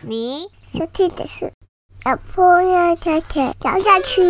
[0.00, 1.52] 你收听的是
[2.04, 4.20] 小朋友太太聊下去。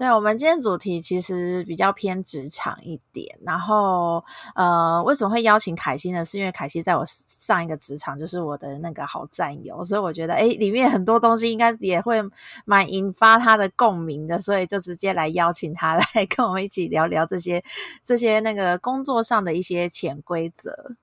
[0.00, 4.24] 对，我们今天主题其实比较偏职场一点，然后
[4.54, 6.24] 呃，为什么会邀请凯西呢？
[6.24, 12.18] 是因为凯西在我上一个职场就是我的那个好战友，所以我觉得哎，里面很多东西应该也会
[12.64, 17.62] 蛮引发他的共鸣的，所以就直接来邀请他 来跟我们一起聊聊这些
[18.02, 20.96] 这些那个工作上的一些潜规则。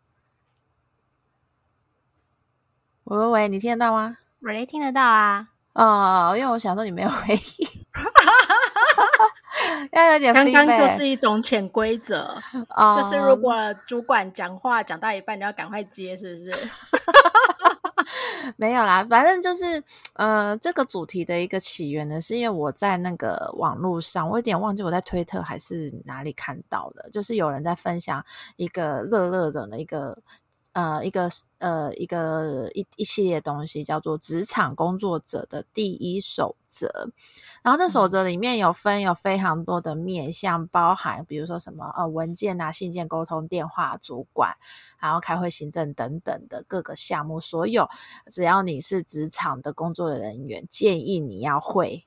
[3.04, 4.18] 喂喂喂，你听得到吗？
[4.40, 5.50] 喂，听得到啊。
[5.78, 7.68] 哦，因为我想说你没有回应。
[9.92, 12.36] 要有点，刚刚就是一种潜规则，
[12.98, 13.54] 就是如果
[13.86, 16.52] 主管讲话讲到一半，你要赶快接，是不是？
[18.58, 30.18] 没有啦，反正就是，呃，这个主题的一个起源呢，是因为我在那个网络上，我有点忘记我在推特还是哪里看到的，就是有人在分享一个乐乐的一个。
[30.78, 36.88] 呃，一个呃，一个一一系列东西叫做职场工作者的第一守则，
[37.64, 44.56] 然后这守则里面有分有非常多的面向，包含比如说什么呃文件啊、信件沟通、电话、主管，
[45.00, 47.90] 然后开会、行政等等的各个项目，所有
[48.32, 52.06] 只要你是职场的工作人员，建议你要会。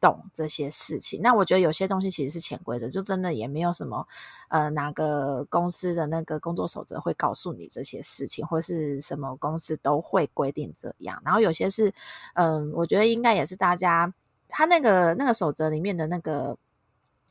[0.00, 4.06] 懂这些事情，那我觉得有些东西其实是潜规则，就真的也没有什么，
[4.48, 11.20] 呃，哪个公司的那个工作守则会告诉你这些事情，或是什么公司都会规定这样。
[11.24, 11.92] 然后有些是，
[12.34, 14.12] 嗯，我觉得应该也是大家
[14.48, 16.56] 他那个那个守则里面的那个。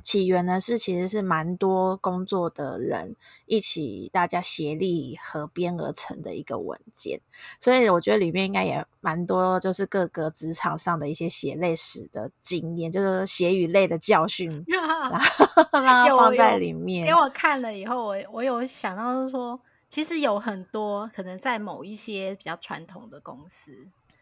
[0.07, 7.19] 起源呢是其实是蛮多工作的人一起大家协力合编而成的一个文件，
[7.59, 17.05] 所以我觉得里面应该也蛮多，就是各个职场上的一些血泪史的经验，就是血与泪的教训， 然后 放在里面。
[17.05, 23.73] 给我看了以后，我我有想到是说，其实有很多可能在某一些比较传统的公司，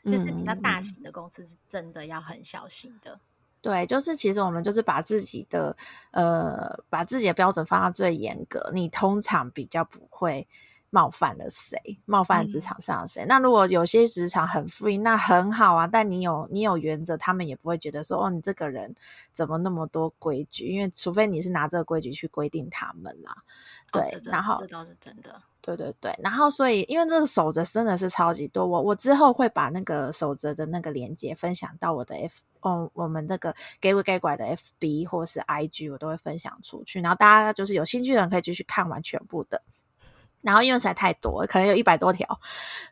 [0.06, 3.20] 就是比较大型的公司，是真的要很小心的。
[3.66, 5.76] 对，就是其实我们就是把自己的
[6.12, 10.48] 呃，把自己的标准放到最严格，你通常比较不会
[10.96, 13.26] 冒犯了谁，冒犯职场上的谁。
[13.26, 18.96] 那如果有些职场很 free，那很好啊，但你有你有原则，他们也不会觉得说哦，你这个人
[19.34, 20.70] 怎么那么多规矩？
[20.70, 23.36] 因为除非你是拿这个规矩去规定他们啦。
[23.92, 25.42] 对，然后这倒是真的。
[25.60, 39.62] 对对对，然后所以因为这个守则真的是超级多，我我之后会把那个守则的那个链接分享到我的 F 哦，我们这个给不给拐的 FB 或是 IG，我都会分享出去，然后大家就是有兴趣的人可以继续看完全部的。
[40.46, 42.40] 然后因为实在太多，可能有一百多条，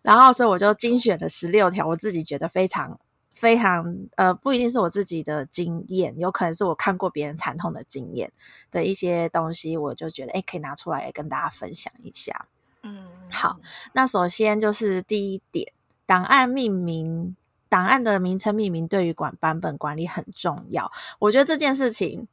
[0.01, 2.99] 然后所以我就精选了十六条，我自己觉得非常
[3.31, 8.31] 非常呃，不一定是我自己的经验，有可能是我看过别人惨痛的经验
[8.71, 12.47] 的一些东西，我就觉得哎，可以拿出来跟大家分享一下。
[12.81, 13.59] 嗯，好，
[13.93, 15.71] 那首先就是第一点，
[16.07, 17.35] 档案命名，
[17.69, 20.91] 档案的名称命名对于管版本管理很重要。
[21.19, 22.27] 我觉得这件事情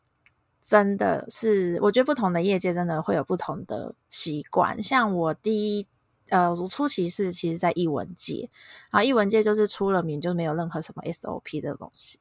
[0.63, 4.83] 真的是，我觉得不同的业界真的会有不同的习惯。
[4.83, 5.87] 像我第一，
[6.29, 8.51] 呃，我初期是其实在译文界，
[8.91, 12.19] 然后译文界就是出了名就没有任何什么 SOP 这个东西，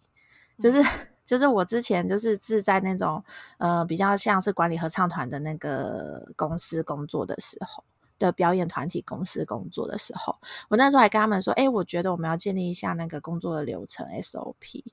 [0.59, 0.83] 就是
[1.25, 3.23] 就是我之前就是是在那种
[3.57, 7.83] 呃比较像是管理合唱团的那个公司工作的时候。
[8.19, 10.35] 的表演团体公司工作的时候，
[10.67, 14.83] 我那时候还跟他们说：“哎，我觉得我们要建立一下那个工作的流程 SOP。”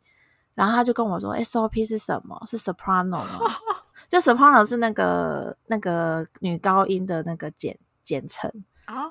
[0.57, 2.43] 然后他就跟我说：“SOP 是什么？
[2.49, 3.39] 是 soprano 吗？
[4.11, 8.51] 就 soprano 是那个那个女高音的那个简简称。”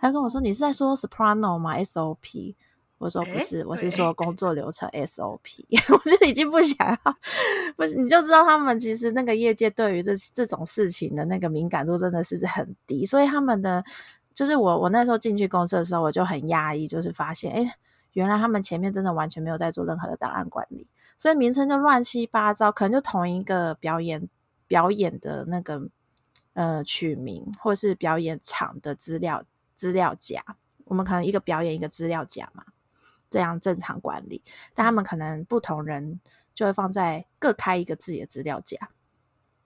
[0.02, 2.56] 他跟我说：“你是在说 soprano 吗？SOP？”
[2.98, 6.98] 我说不是，我是说工作流程 SOP，我就已经不想要，
[7.76, 13.84] 不，你就知道他们其实那个业界对于这这种事情的那个敏感度真的是很低，所以他们的
[14.34, 17.76] 就是我我那时候进去公司的时候，我就很压抑，就是发现，哎，
[18.14, 24.30] 原来他们前面真的完全没有在做任何的档案管理，所以名称就乱七八糟，可能就同一个表演
[24.68, 25.90] 表演的那个
[26.54, 29.44] 呃取名，或是表演场的资料
[29.76, 30.44] 资料夹，
[30.86, 32.64] 我们可能一个表演一个资料夹嘛。
[33.28, 34.42] 这样正常管理，
[34.74, 36.22] 但他们可能不同人
[36.54, 38.78] 就会放在各开一个自己的资料夹，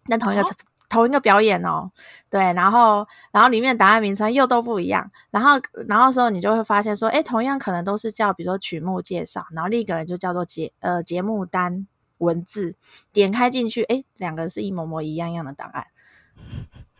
[0.05, 0.43] 那同一个
[0.89, 1.91] 同一个表演哦，
[2.29, 11.87] 对，然后然后里面答案名称又都不一样，然后然后时候你就会发现说，哎，同样可能都是叫，比如说曲目介绍，然后另一个人就叫做节呃节目单
[12.17, 12.75] 文字，
[13.13, 15.85] 点开进去，哎，两个是一模模一样样的档案，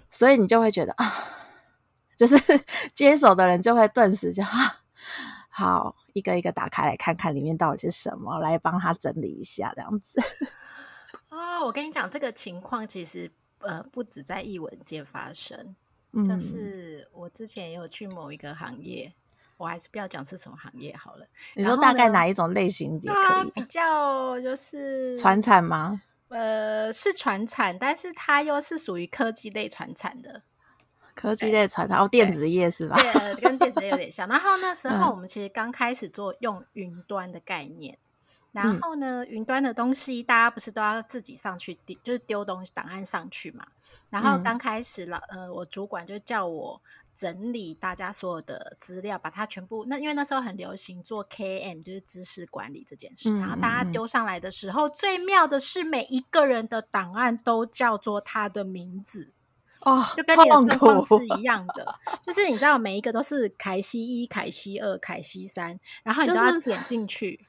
[0.10, 1.14] 所以你就会觉得啊，
[2.16, 2.38] 就是
[2.94, 4.44] 接手的人就会顿时就。
[5.52, 10.22] 好，一个一个打开来看看里面到底是什么，来帮他整理一下，这样子。
[11.28, 13.30] 哦，我跟你讲，这个情况其实
[13.60, 15.76] 呃不止在译文界发生，
[16.14, 19.14] 嗯就是我之前也有去某一个行业，
[19.58, 21.26] 我还是不要讲是什么行业好了。
[21.56, 23.64] 你说大概哪一种类型也它比可以？
[23.66, 26.02] 较就是传产吗？
[26.30, 30.44] 呃是传产，但是它又是属于科技类传产的，
[31.16, 32.96] 科技类传产哦，电子业是吧？
[32.98, 34.28] 对，呃跟电子业有点像。
[34.28, 38.09] 然后那时 候嗯我们其实刚开始做用云端的概念，嗯
[38.52, 43.66] 然后呢，云端的东西大家不是都要自己上去丢，就是丢东西档案上去嘛。
[44.10, 46.82] 然后嗯刚开始了，呃，我主管就叫我
[47.14, 53.30] 整理大家所有的资料，把它全部那因为那时候很流行做 KM，就是知识管理这件事。
[53.30, 59.32] 嗯然后大家丢上来的时候，最妙的是每一个人的档案都叫做他的名字。
[59.82, 67.46] 哦，就跟你的痛状况是一样的，就是你知道每一个都是凯西一、凯西二、凯西三，然后你都要点进去。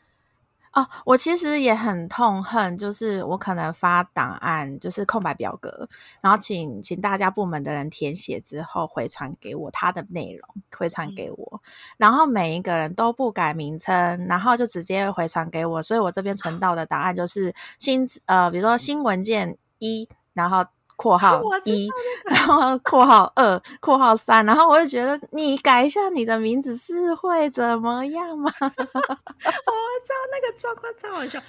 [0.72, 5.88] 哦，我其实也很痛恨，就是我可能发档案，就是空白表格，
[6.20, 11.60] 然后请请大家部门的人填写之后回传给我他的内容，回传给我，
[11.96, 20.64] 然后每一个人都不改名称，然后就直接回传给我，所以我这边存到的档案就是新呃，比如说新文件一，然后。
[21.00, 21.88] 括号一，
[22.26, 28.52] 然后括号二，括号三，然后我就觉得你改一下你的名字是会怎么样吗？
[28.60, 31.40] 我知道那个状况超好笑。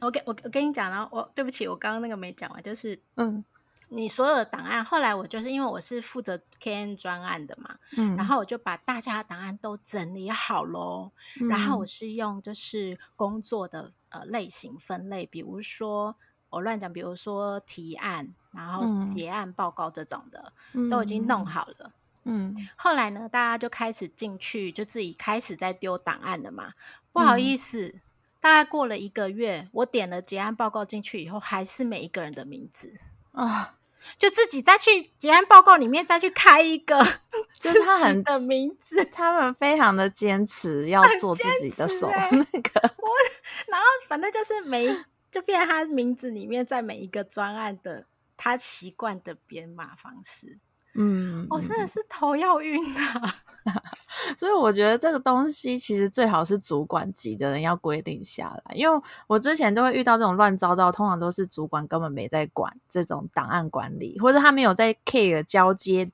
[0.00, 3.44] 我跟我我跟你讲，然后我对不起，我刚刚那个没讲完，就是嗯
[3.90, 11.10] 你所有的档案，后来我就是因为我是负责 KN 专案的嘛，嗯，然后我就把大家的档案都整理好喽。
[11.48, 16.16] 然后我嗯是用就是工作的呃类型分类，比如说
[16.50, 19.06] 我乱讲，比如说提案，然后嗯。
[19.06, 20.52] 结案报告这种的，
[20.90, 21.92] 都已经弄好了。
[22.24, 26.72] 嗯，后来呢，大家就开始进去，就自己开始在丢档案了嘛。
[27.12, 27.40] 不好嗯。
[27.40, 27.94] 意思，
[28.40, 32.92] 大概过了一个月，我点了结案报告进去以后，还是每一个人的名字，
[33.32, 33.76] 啊，
[34.18, 36.98] 就自己再去结案报告里面再去开一个
[37.58, 43.08] 就是他自己很的名字，他们非常的坚持 要做自己的手，欸那个我
[43.68, 50.58] 然后反正就是每一就变成他名字里面在每一个专案的他习惯的编码方式，
[50.94, 53.34] 嗯，我、真的是头要晕啊！
[54.36, 66.10] 所以我觉得这个东西其实最好是主管级的人要规定下来，因为我之前都会遇到这种乱糟糟，通常都是主管根本没在管这种档案管理，或者他没有在 care 交接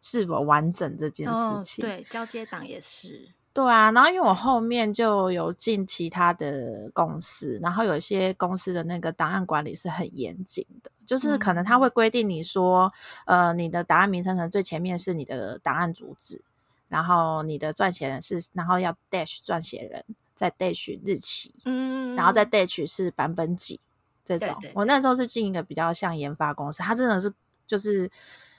[0.00, 1.84] 是否完整这件事情。
[1.84, 12.92] 哦、对，交接档也是，对啊，然后因为我后面就有进其他的公司，然后有一些公司的那个档案管理是很严谨的，就是可能他会规定你说，
[13.26, 16.40] 呃，你的档案名称的最前面是你的档案主旨，
[16.88, 20.04] 然后你的撰写人是，然后要 dash 撰写人，
[20.36, 23.80] 再 dash 日期，嗯，然后再 dash 是版本几
[24.24, 24.48] 这种。
[24.60, 27.32] 对对我那时候是进一个比较像研发公司，他真的是
[27.66, 28.08] 就是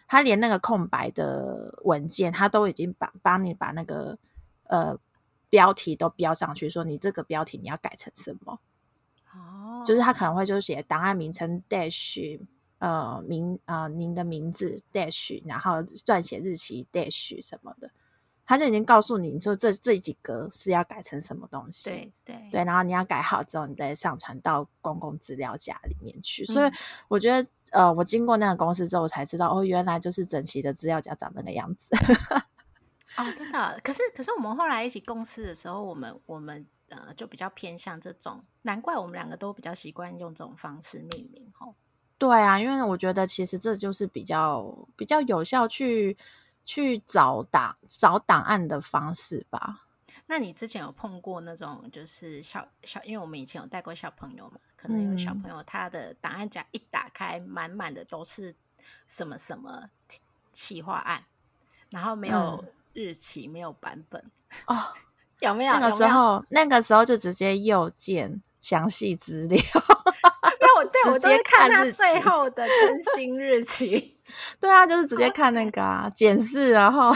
[0.05, 4.17] 他连那个空白的文件，他都已经把帮你把那个
[4.71, 4.97] 呃
[5.49, 8.59] 标题都标上去，说你这个标题你要改成什么，
[9.33, 12.39] 哦，就是他可能会就写档案名称 dash。
[12.81, 17.91] 呃，名呃，您的名字 dash，然后撰写日期 dash 什么的，
[18.43, 21.91] 他就已经告诉你，你说这这几格是要改成什么东西。
[21.91, 26.43] 对对对，然后你要改好之后，你再上传到公共资料夹里面去。
[26.43, 26.73] 所以嗯
[27.07, 31.95] 我觉得，呃，我经过那个公司之后，我才知道，哦，原来就是整齐的资料夹长那个样子。
[33.17, 33.79] 哦，真的。
[33.83, 41.75] 可是可是我们后来一起共事的时候，我们我们呃就比较偏向这种，难怪我们两个都比较习惯用这种方式命名哦。
[42.17, 46.15] 对啊，因为我觉得其实这就是比较比较有效去
[46.63, 49.87] 去找档找档案的方式吧。
[50.27, 58.55] 那你之前有碰过那种就是小小，因为我们以前有带过小朋友嘛，可能有小嗯朋友他的档案夹一打开，满满的都是
[59.07, 59.89] 什么什么
[60.53, 61.25] 企划案，
[61.89, 64.23] 然后没有嗯日期，没有版本，
[64.67, 64.75] 哦，
[65.39, 65.73] 有没有？
[65.73, 69.59] 那个时候那个时候就直接右键详细资料。
[70.59, 74.17] 那，我对我直接看他最后的更新日期。
[74.61, 77.13] 对啊，就是直接看那个啊，检视，然后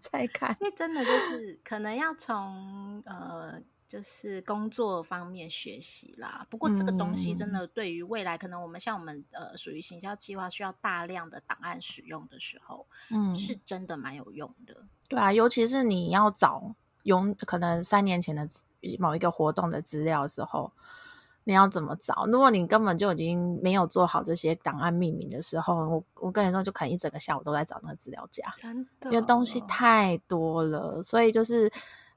[0.00, 0.52] 再看。
[0.54, 6.44] 所以真的就是可能要从呃，就是工作方面学习啦。
[6.50, 14.86] 不过这个东西嗯真的对于未来，可能我们像我们呃属于行销计划需要大量的档案使用的时候，嗯，是真的蛮有用的。
[15.10, 18.48] 对啊，尤其是你要找有可能三年前的
[18.98, 20.72] 某一个活动的资料的时候，
[21.44, 22.24] 你要怎么找？
[22.26, 31.70] 如果你根本就已经没有做好这些档案命名的时候，我我跟你说，就可能一整个下午都在找那个资料夹，真的，因为东西太多了，所以就是。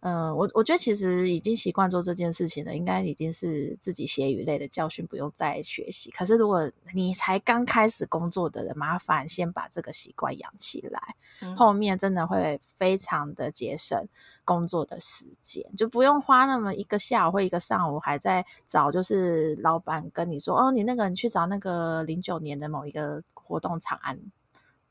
[0.06, 6.12] 嗯，我我觉得其实已经习惯做这件事情了，应该已经是自己血与类的教训，不用再学习。
[6.12, 11.16] 可是如果你才刚开始工作的人，麻烦先把这个习惯养起来，
[11.56, 13.98] 后面真的会非常的节省
[14.44, 24.20] 工作的时间，就不用花那么一个下午或一个上午还在找，就是老板跟你说，哦，你那个你去找那个零九年的某一个活动场案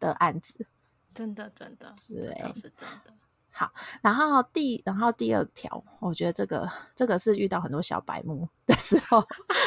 [0.00, 0.66] 的案子，
[1.12, 3.12] 真的真的，对，是真的。
[3.54, 6.66] 好，然后第然后第二条，我觉得这个
[6.96, 9.22] 这个是遇到很多小白目的时候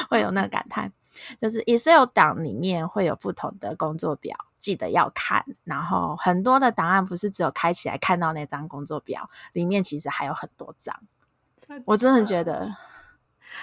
[0.10, 0.92] 会有那个感叹，
[1.40, 5.46] 就是 Excel 档里面会有不同的工作表，记得要看。
[5.64, 11.00] 然后很多的档案不是只有开起来看到那张工作表，里面其实还有很多张。
[11.86, 12.76] 我真的觉得，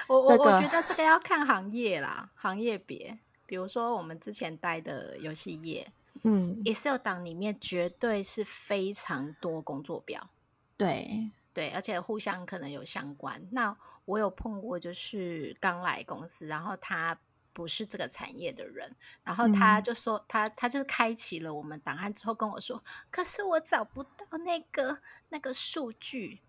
[0.06, 5.92] 我我我觉得这个要看行业啦，行业别，比如说我们之前待的游戏业。
[6.24, 10.30] 嗯，Excel 档里面绝对是非常多工作表，
[10.76, 13.46] 对对，而且互相可能有相关。
[13.50, 17.18] 那我有碰过，就是刚来公司，然后他
[17.52, 26.40] 不是这个产业的人，然后他就说他他就是开启了我们档案之后跟我说，可是我找不到那个那个数据，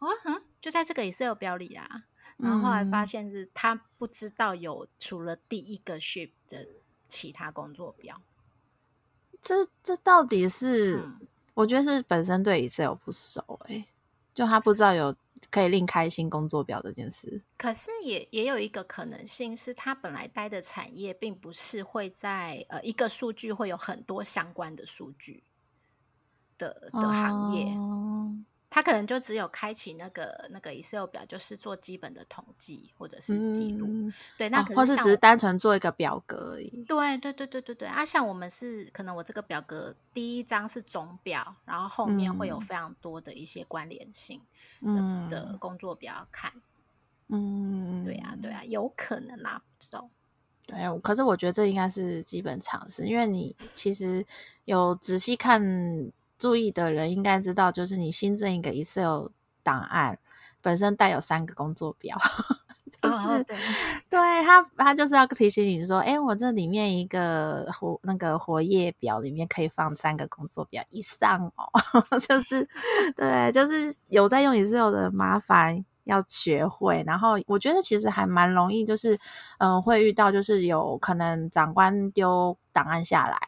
[0.00, 2.04] 哦，嗯，就在这个 Excel 表里啊。
[2.36, 6.66] 然后后来发现是他不知道有除了第一个 Ship 的
[7.06, 8.22] 其他工作表。
[9.42, 11.02] 这这到底是？
[11.52, 13.84] 我觉得是本身对 Excel 不熟哎，
[14.32, 15.14] 就他不知道有
[15.50, 17.42] 可以另开新工作表这件事。
[17.58, 25.42] 可是也也有一个可能性是，他本来待的产业并不是会在呃一个数据会有很多相关的数据
[26.56, 27.66] 的的行业。
[28.70, 34.08] 他可能就只有开启那个那个 Excel 表，就是做基本的统计或者是记录。
[34.38, 36.84] 对，那或是只是单纯做一个表格而已。
[36.86, 37.88] 对对对对对对。
[37.88, 44.40] 啊，像我们是可能我这个表格第一张是总表，然后后面会有非常多的一些关联性
[44.80, 46.52] 的的工作表要看。
[47.26, 50.08] 嗯，对呀对呀，有可能啦，不知道。
[50.64, 54.24] 对，可是我觉得这应该是基本常识，因为你其实
[54.64, 56.12] 有仔细看。
[56.40, 59.26] 注意的人应该知道，就是你新增一个 Excel
[59.62, 60.18] 档案，
[60.62, 62.16] 本身带有三个工作表，
[63.02, 63.44] 就是
[64.08, 71.70] 对他，他就是要提醒你说，哎，我这里面一个活那个活页表里面可以放三个工作表以上哦，
[72.18, 72.66] 就是
[73.14, 77.04] 对，就是有在用 Excel 的麻烦要学会。
[77.06, 79.18] 然后我觉得其实还蛮容易，就是
[79.58, 83.38] 嗯，会遇到就是有可能长官丢档案下来。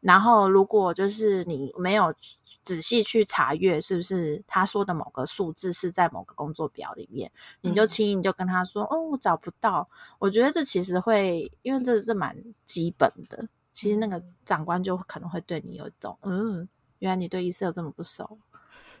[0.00, 2.14] 然后，如果就是你没有
[2.62, 7.30] 仔细去查阅，是不是他说的某个数字是在某个工作表里面，
[7.62, 9.88] 你就轻易就跟他说：“哦，我找不到。”
[10.20, 13.48] 我觉得这其实会，因为这是蛮基本的。
[13.72, 16.68] 其实那个长官就可能会对你有一种“嗯，
[17.00, 18.38] 原来你对 Excel 这么不熟”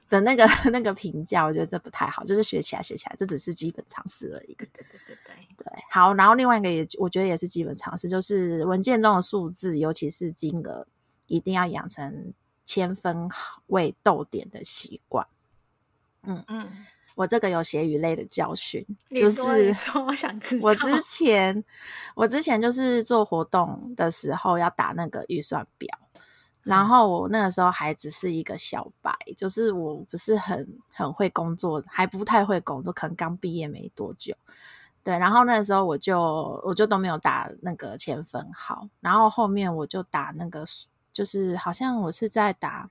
[0.08, 1.44] 的那个 那个评价。
[1.44, 4.54] 我觉得这不太好，就是学起来学起来，这只是基本常识而已。
[4.54, 5.72] 对对对对对对。
[5.90, 10.86] 好，然后另外一个也，我觉得也是基本常识，就是文件中的数字，尤其是金额。
[11.30, 12.32] 一定要养成
[12.64, 13.28] 千分
[13.66, 15.26] 位逗点的习惯。
[16.22, 20.66] 嗯嗯，我这个有血与泪的教训，就是说我想知道。
[20.66, 21.62] 我之前
[22.14, 25.98] 我之前就是做活动的时候要打那个预算表，
[26.68, 34.34] 然后我那个时候还只是一个小白，就是我不是很很会工作，还不太会工作，可能刚毕业没多久。
[35.02, 36.20] 对，然后那个时候我就
[36.64, 40.64] 我就都没有打那个千分号，然后后面我就打那个。
[41.10, 42.90] 就是好像我是在打，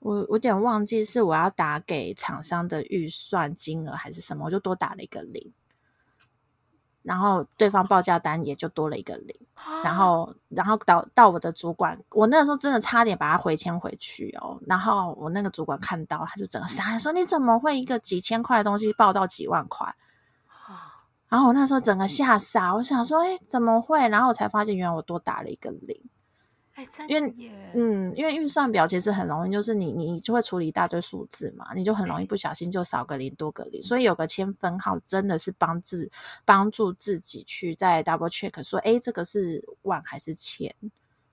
[0.00, 5.52] 我我有点忘记是我要打给厂商的预算金额还是什么，我就多打了一个零，
[7.04, 9.36] 然后对方报价单也就多了一个零，
[9.84, 19.94] 然后然后到到我的主管，我那个时候真的差点把他回签回去哦，然后我那个主管看到他就整个傻，说你怎么会一个几千块的东西报到几万块？
[21.28, 24.08] 然后我那时候整个吓傻，我想说，哎，怎么会？
[24.08, 26.00] 然后我才发现原来我多打了一个零。
[27.06, 27.34] 因为
[27.74, 36.10] 嗯，因为预算表其实很容易，就是你你就会处理一大堆数字嘛，你就很容易不小心就少个零多个零，所以有个千分号真的是帮自
[36.44, 40.74] 帮助自己去再 double check 说，哎，这个是万还是千？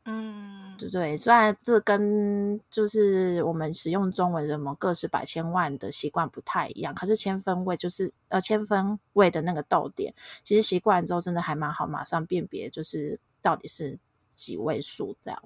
[0.06, 13.98] 嗯，对对，虽然这跟就是我们使用中文什么个十百千万的习惯不太一样，可是千分位就是呃千分位的那个逗点，其实习惯之后真的还蛮好，马上辨别就是到底是。
[14.42, 15.44] 几位数这样，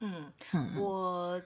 [0.00, 0.32] 嗯，
[0.76, 1.40] 我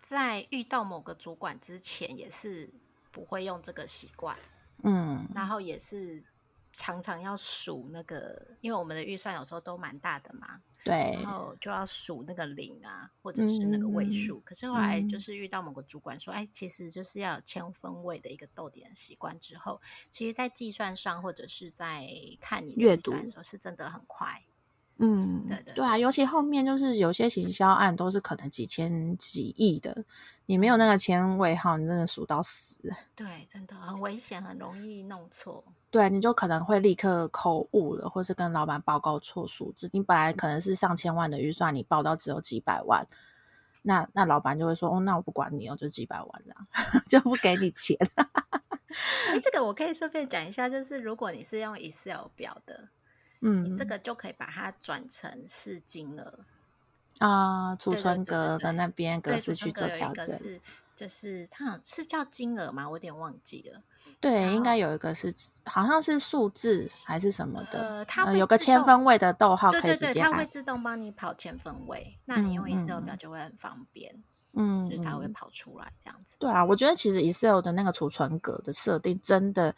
[0.00, 2.72] 在遇到某个主管之前也是
[3.12, 4.38] 不会用这个习惯，
[4.82, 6.24] 嗯，然后也是
[6.72, 14.40] 常常要数那个，因为我们的预算有时候都蛮大的嘛，对然，后就要数那个零啊，或者是那个位嗯数。
[14.40, 19.78] 可是后来就嗯是遇到某个主管说，哎，其实就是要有千分位的一个逗点习惯之后，
[20.10, 22.08] 其实在计算上或者是在
[22.40, 24.42] 看你的阅读的时候，是真的很快。
[24.98, 30.04] 嗯，对对对啊，尤其后面就是有些行销案都是可能几千几亿的，
[30.46, 32.78] 你没有那个千位号，你真的数到死。
[33.16, 35.64] 对，真的很危险，很容易弄错。
[35.90, 39.90] 对，你就可能会立刻口误了，或是跟老板报告错数字。
[39.92, 43.04] 你本来可能是上千万的预算，你报到只有几百万，
[43.82, 46.68] 那那老板就会说：“哦，那我不管你哦，就几百万这样，
[47.08, 47.96] 就不给你钱。
[49.32, 52.90] 哎，这个我可以顺便讲一下，就是如果你是用 Excel 表的，”
[53.46, 56.38] 嗯，你这个就可以把它转成是金额。
[57.18, 60.28] 啊、储存格的那边格，式去做调整。
[60.28, 60.60] 是，
[60.96, 62.88] 就是它好像是叫金额吗？
[62.88, 63.80] 我有点忘记了。
[64.20, 65.32] 对，应该有一个是
[65.64, 70.44] 好像是数字还是什么的，呃它会有个千分位的逗号对对对，它会。
[70.46, 74.22] 自动帮你跑千分位，那你用嗯 Excel 嗯表就会很方便，
[74.52, 76.36] 嗯，就是它会嗯跑出来这样子。
[76.38, 79.74] 对啊，我觉得其实 Excel 的那个储存格的设定真的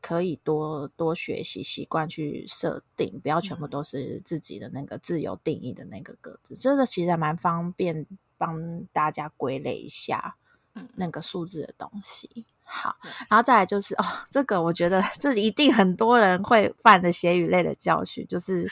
[0.00, 3.70] 可以多多学习习惯去设定，不要全部嗯。
[3.70, 10.36] 都是自己的那个自由定义的那个格子，这个其实还蛮方便帮大家归类一下
[10.74, 10.88] 嗯。
[10.94, 12.46] 那个数字的东西。
[12.70, 12.96] 好，
[13.30, 18.70] 然后再来就是哦，这个我觉得 这一定很多人会犯的血语类的教训，就是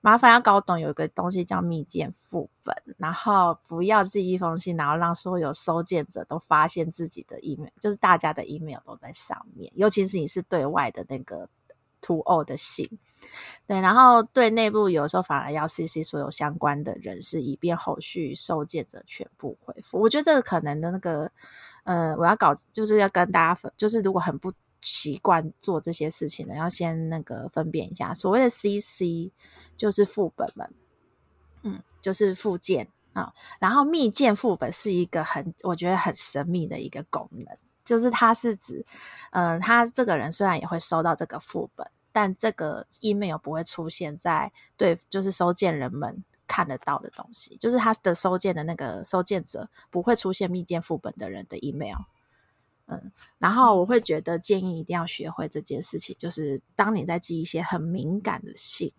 [0.00, 11.48] 麻烦要搞懂有一个东西叫密件副本，然后不要寄一封信，然后让所有收件者都发现自己的 email，就是大家的 email 都在上面，尤其是你是对外的那个
[12.00, 12.88] to all 的信。
[13.66, 20.00] 对，然后对内部有时候反而要 CC 所有相关的人士，以便后续收件者全部回复。
[20.00, 21.30] 我觉得这个可能的那个，
[21.84, 29.30] 呃，我要搞就是要跟大家分，就是如果很不习惯做这些事情的，要先那个分辨一下，所谓的 CC
[29.80, 30.74] 就是副本们，
[31.62, 38.84] 嗯，就是附件啊、然后密件副本是一个很我觉得很神秘的一个功能，就是它是指，
[39.30, 41.90] 嗯、他这个人虽然也会收到这个副本。
[42.12, 51.98] 但这个 email 不会出现在对，就是收件人们看得到的东西，就是他的收件的那个收件者不会出现密件副本的人的 email。
[52.86, 58.92] 嗯，然后我会觉得建议一定要学会这件事情，就是当你在寄一些很敏感的信，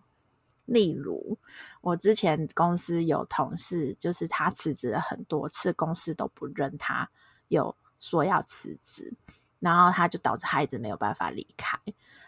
[0.64, 1.38] 例如
[1.80, 7.10] 我之前公司有同事，就是他辞职了很多次，公司都不认他
[7.48, 9.14] 有说要辞职，
[9.58, 11.78] 然后他就导致孩子没有办法离开。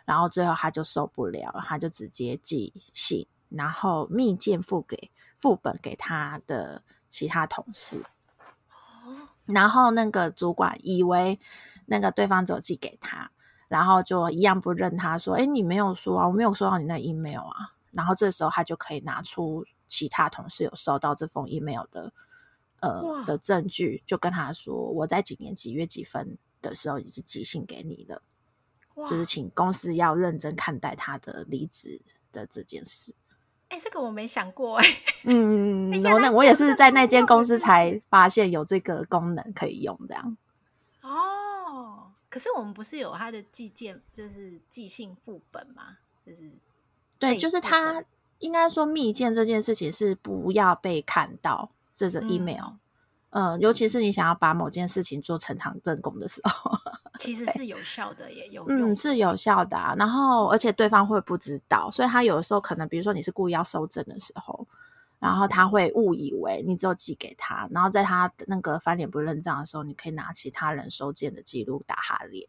[0.05, 8.05] 然后最后他就受不了，他就直接寄信，然后密件付给副本给他的其他同事，
[9.47, 11.41] 然后那个主管以为
[11.87, 13.31] 那个对方只有寄给他，
[13.69, 22.13] 然后就一样不认他，说：“哎，你没有说啊，我没有收到你那 email 啊。”然后这时候他就可以拿出其他同事有收到这封 email 的
[22.81, 28.23] 呃的证据，就跟他说：“我在几年几月几分的时候已经寄信给你了。”
[29.09, 33.15] 就是请公司要认真看待他的离职的这件事。
[33.69, 34.85] 哎、这个我没想过哎、
[35.25, 40.37] 嗯， 我那我也是在那间公司才发现有这个功能可以用，这样。
[41.03, 45.99] 哦，可是我们不是有他的寄件，就是寄信副本吗？
[46.25, 46.53] 就是
[47.31, 48.05] 对，就是他
[48.39, 52.73] 应该说密件这件事情是不要被看到这个嗯 email，
[53.31, 56.79] 嗯、尤其是你想要把某件事情做呈堂证供的时候，
[57.19, 59.95] 其实是有效的，也有用嗯，是有效的啊。
[59.99, 64.67] 然后，而且对方会不知道，所以他有的时候可能，比如说你是故意要收证的时候，
[65.19, 72.47] 然后他会误以为你只有寄给他，然后在他那个翻脸不认账的时候，你可以拿其他人收件的记录打他脸。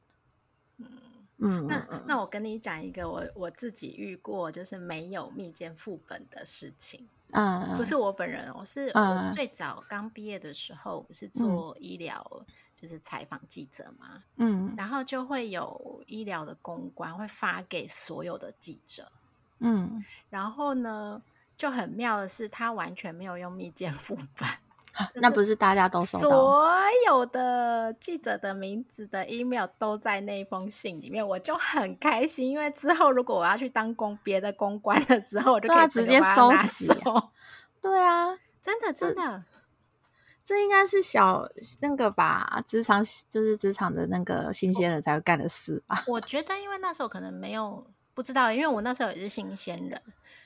[1.37, 12.45] 嗯，嗯，那那我跟你讲一个我我自己遇过就是没有密件副本的事情，嗯，不是我本人，我是嗯我最早刚毕业的时候，不是做医疗，
[12.75, 19.11] 就是采访记者嘛，嗯然后就会有医疗的公关会发给所有的记者，
[19.59, 21.21] 嗯，然后呢，
[21.57, 24.49] 就很妙的是，他完全没有用密件副本，
[25.15, 26.29] 那不是大家都收到？
[26.29, 26.69] 所
[27.07, 37.29] 有的记者的名字的 email 都在那封信里面，我就很开心，因为之后如果我要去当公别的公关的时候，我就可以直接收集走
[37.81, 39.43] 对啊，真的真的，
[40.43, 41.47] 这应该是小
[41.81, 46.03] 那个吧，职场就是职场的那个新鲜人才会干的事吧？
[46.07, 50.01] 我觉得因为那时候可能没有不知道，因为我那时候也是新鲜人，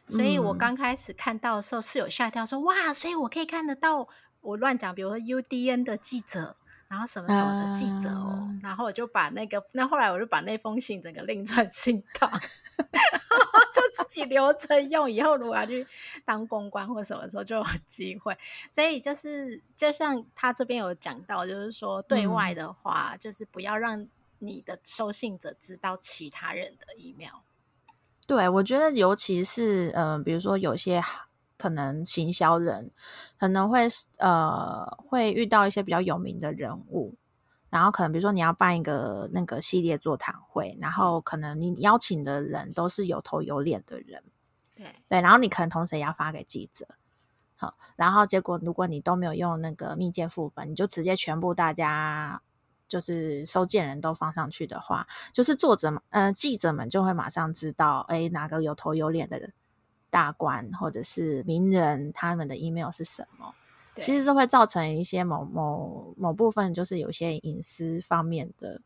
[0.09, 4.07] 所以我嗯刚开始看到的时候是有吓跳说哇，所以我可以看得到
[4.41, 6.55] 我乱讲，比如说 UDN 的记者
[6.87, 12.31] 然后什么什么的记者哦，然后我就把那个，那后来我就把那封信整个另存信档，
[13.71, 15.85] 就自己留着用，以后如果要去
[16.25, 18.35] 当公关或什么时候就有机会。
[18.71, 24.07] 所以就是就像他这边有讲到，就是说对外的话，就是不要让
[24.39, 27.41] 你的收信者知道其他人的 email。
[28.25, 31.03] 对，我觉得尤其是嗯，比如说有些
[31.59, 32.89] 可能行销人
[33.37, 37.15] 可能会呃会遇到一些比较有名的人物，
[37.69, 44.23] 然后可能比如说你要办一个那个系列座谈会，然后可能你邀请的人都是有头有脸的人，
[44.75, 44.85] 对。
[45.07, 46.87] 对，然后你可能同时也要发给记者，
[47.55, 52.41] 好，然后结果如果你都没有用那个密件副本，你就直接全部大家。
[52.89, 59.37] 就是收件人都放上去的话，就是作者们、呃记者们就会马上知道，哎，哪个有头有脸的
[60.09, 63.53] 大官或者是名人，他们的 email 是什么？
[63.97, 68.81] 其实是会造成一些某某某部分，就是有些隐私方面的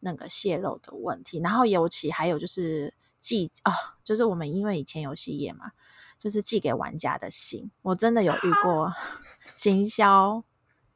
[0.00, 1.38] 那个泄露的问题。
[1.38, 5.70] 然后尤其还有就是寄啊，就是我们因为以前游戏业嘛，
[6.18, 8.92] 就是寄给玩家的信，我真的有遇过
[9.54, 10.42] 行销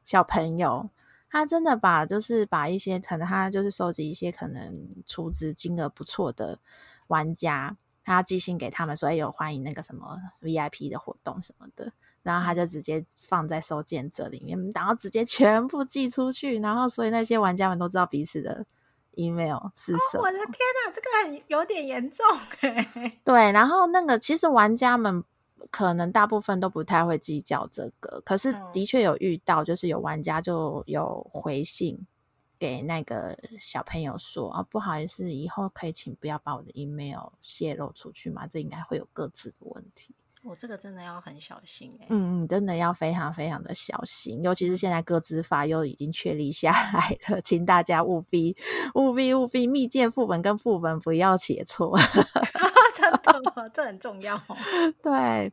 [0.03, 0.89] 小朋友。
[1.29, 6.59] 他真的把就是把一些可能他就是收集一些可能出资金额不错的
[7.07, 11.91] 玩家，他寄信给他们，说有欢迎那个什么 VIP 的活动什么的，
[12.23, 18.65] 然后他就直接放在收件者里面，然后直接全部寄出去，然后所以那些玩家们都知道彼此的
[19.11, 20.23] email 是什么。
[20.23, 20.47] 我的天
[20.85, 22.25] 哪，这个很有点严重
[22.61, 23.19] 哎。
[23.25, 25.23] 对，然后那个其实玩家们。
[25.69, 32.07] 可能大部分都不太会计较这个，可是的确有遇到，就是有玩家就有回信
[32.61, 40.13] 给那个小朋友说啊，不好意思，以后可以请不要把我的 email 泄露出去嘛，这应该会有各自的问题。
[40.43, 48.55] 我这个真的要很小心哎，嗯嗯，真的要非常非常的小心，尤其是现在各自法又已经确立下来了，请大家务必
[48.93, 51.97] 务必务必密件副本跟副本不要写错。
[52.93, 54.39] 真的，这很重要。
[55.01, 55.51] 对，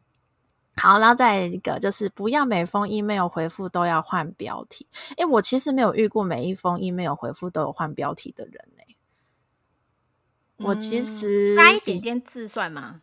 [0.79, 4.87] 好，然后再一个就是不要每封 email 回复都要换标题。
[5.17, 8.85] 哎，我其实没有遇过每一封 email 回复都有换标题的人呢。
[10.67, 13.03] 我其实改一点点字算吗？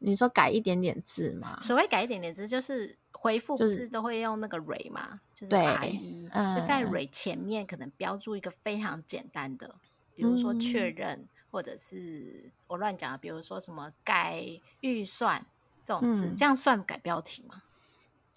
[0.00, 1.58] 你说改一点点字吗？
[1.60, 5.20] 所谓改一点点字，就是回复不是都会用那个蕊嘛？
[5.34, 9.76] 就是打一，就在蕊前面可能标注一个非常简单的，
[10.14, 11.28] 比如说确认。
[11.52, 14.40] 或者是我乱讲比如说什么改
[14.82, 15.44] 预算
[15.90, 17.56] 这种字，这样算改标题吗？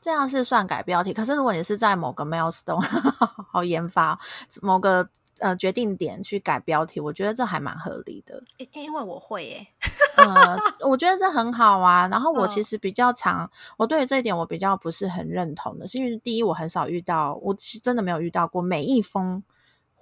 [0.01, 1.13] 这样是算改标题。
[1.13, 2.81] 可是如果你是在某个 milestone
[3.51, 4.19] 好研发
[4.61, 5.07] 某个
[5.39, 8.43] 呃决定点去改标题，我觉得这还蛮合理的。
[8.57, 9.67] 因因为我会耶，
[10.17, 10.57] 呃，
[10.89, 12.07] 我觉得这很好啊。
[12.07, 19.43] 然后我其实比较常，我对于这一点我比较不是很认同的，是因为第一我很少遇到，我其实真的没有遇到过每一封。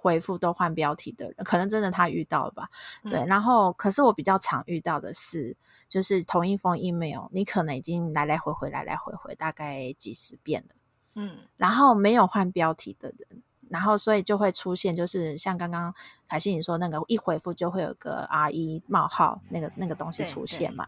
[0.02, 2.68] 回复都换标题的人，可能真的他遇到了吧？
[3.08, 5.56] 对，然后可是我比较常遇到的是，
[5.88, 10.74] 就是同一封 email，你可能已经来来回回来来回回大概几十遍了，
[11.14, 13.31] 嗯，然后没有换标题的人。
[13.72, 15.94] 然后，所以就会出现，就是像刚刚
[16.28, 20.86] 凯西你说那个，一回复就会有个 R 一冒号那个那个东西出现嘛。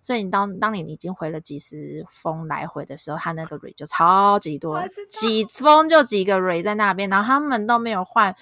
[0.00, 8.34] 所以你当当你已经回了几十封来回的时候，他那个 re 就超级多，几封就几个 re 在那边，然后他们都没有换。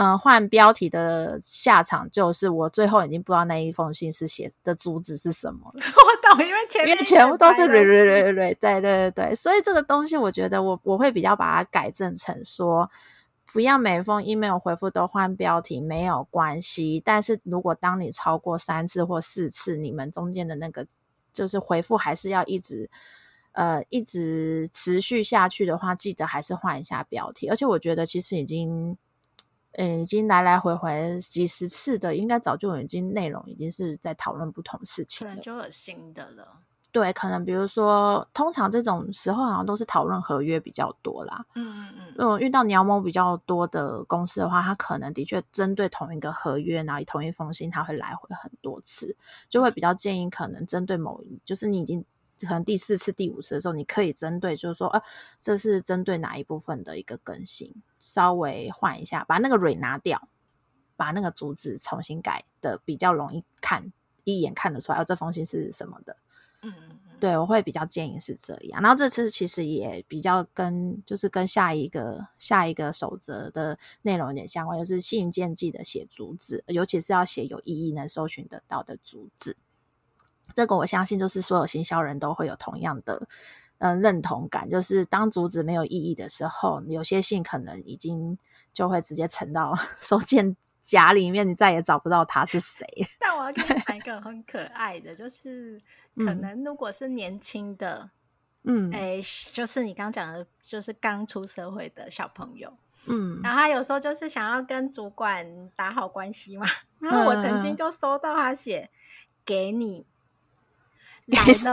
[0.00, 5.82] 嗯，换标题的下场就是我最后已经不知道那一封信是写的主旨是什么了。
[5.84, 7.68] 我懂，因为前因为全部都是
[8.54, 12.90] 对对对，所以这个东西我觉得我我会比较把它改正成说，
[13.52, 20.86] 不要每封 email 回复都换标题没有关系，但是如果当你超过三次或四次，你们中间的那个
[21.34, 22.88] 就是回复还是要一直
[23.52, 27.50] 呃一直持续下去的话，记得还是换一下标题。
[27.50, 28.96] 而且我觉得其实已经。
[29.72, 36.60] 嗯，已经来来回回几十次的，应该早就已经内容已经是在讨论不同事情，可能就有新的了。
[36.92, 41.44] 对，可能比如说，通常这种时候好像都是讨论合约比较多啦。
[41.54, 42.14] 嗯嗯嗯。
[42.18, 49.16] 如果遇到鸟某比较多的公司的话，他可能的确针对同一个合约，然后同一封信，他会来回很多次，
[49.48, 52.04] 就会比较建议可能针对某，就是你已经。
[52.46, 55.02] 可能第四次、第五次的时候，你可以针对，就是说，呃，
[55.38, 60.28] 这是针对哪一部分的一个更新，稍微换一下，把那个蕊拿掉，
[60.96, 63.92] 把那个竹子重新改的比较容易看，
[64.24, 66.16] 一眼看得出来，哦，这封信是什么的。
[66.62, 68.82] 嗯嗯嗯，对我会比较建议是这样。
[68.82, 79.56] 然后这次其实也比较跟，就是跟下一个下一个守则的内容有点相关，就是信件记得写竹子，尤其是要写有意义、能搜寻得到的主旨。
[80.54, 83.26] 这个我相信，就是所有行销人都会有同样的
[83.78, 88.38] 嗯认同感，就是当主旨没有意义的时候，有些信可能已经
[88.72, 92.86] 就会直接沉到 收件夹里面，你再也找不到他是谁。
[93.18, 95.80] 但我要跟你讲一个很可爱的，就是
[96.16, 98.10] 可能如果是年轻的，
[98.64, 99.20] 嗯哎、
[99.52, 102.72] 就是你刚刚讲的，就是刚出社会的小朋友，
[103.06, 106.66] 嗯然后他有时候就是想要跟主管打好关系嘛。
[106.98, 108.90] 然后我曾经嗯就收到他写
[109.44, 110.04] 给你
[111.26, 111.70] 来了， 就是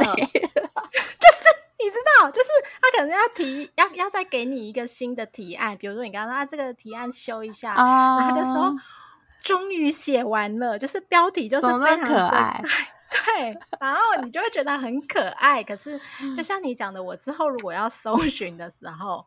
[1.80, 2.50] 你知道，就是
[2.82, 8.76] 他可能要提要要再给你一个新的提案，比如说你刚刚说啊这个提案修一下，啊，然后他就说
[9.42, 12.64] 终于写完了，就是标题就是非常可爱？
[13.10, 15.64] 对，然后你就会觉得很可爱。
[15.64, 16.00] 可是
[16.36, 19.26] 就像你讲的，我之后如果要搜寻的时候，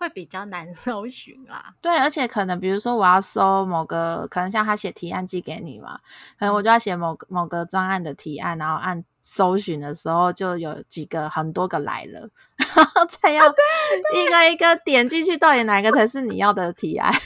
[0.00, 1.74] 会比较难 搜寻啦。
[1.82, 6.00] 对，而且可能比如说我要搜某个，可能像他写提案寄给你嘛，
[6.38, 17.12] 可能我就要写某个某个专案的提案，然后按搜寻的时候就有几个很多个来了，然后再要一个一个点进去，到底哪个才是你要的提案？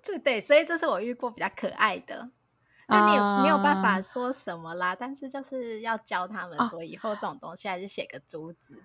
[0.00, 2.28] 这对，所以这是我遇过比较可爱的。
[2.86, 8.82] 就你也没有办法啊说什么啦，但是就是要教他们哦说，以后这种东西还是写个珠子。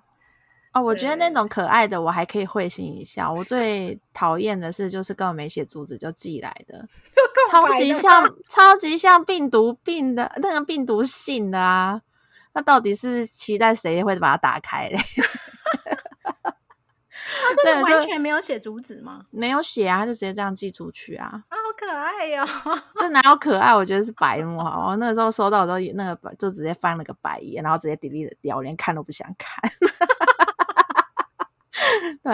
[0.73, 6.87] 哦，我觉得那对种可爱的我还可以会心一笑，我最 讨厌的是就是根本没写主旨就寄来的，
[7.51, 12.01] 超级像超级像病毒病的那个病毒性的啊！
[12.53, 14.97] 那到底是期待谁会把它打开嘞？
[17.41, 19.25] 他说你对就完全没有写主旨吗？
[19.31, 21.25] 没有写啊，他就直接这样寄出去啊！
[21.49, 22.45] 啊，好可爱哟、
[22.95, 23.73] 这哪有可爱？
[23.75, 24.89] 我觉得是白目好？
[24.89, 29.71] 我那个时候收到的时候，那个就直接翻了个白眼，然后直接 delete 掉，我连看都不想看。
[32.23, 32.31] 对，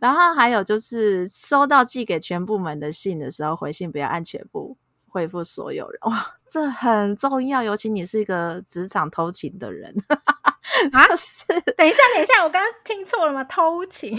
[0.00, 4.76] 然后还有就是收到寄给全部门的信的时候，回信不要按全部
[5.08, 9.94] 回复所有人，哇，这很重要，尤其你是一个职场偷情的人
[10.92, 11.44] 啊 是
[11.76, 13.42] 等一下，等一下，我刚刚听错了吗？
[13.44, 14.16] 偷情？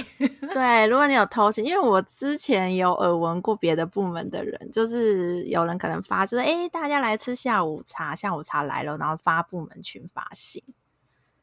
[0.54, 10.62] 对，如果你有偷情，因为我之前有耳闻过别的部门的人，就是有人可能发，就是诶大家来吃下午茶，下午茶来了，然后发部门群发信，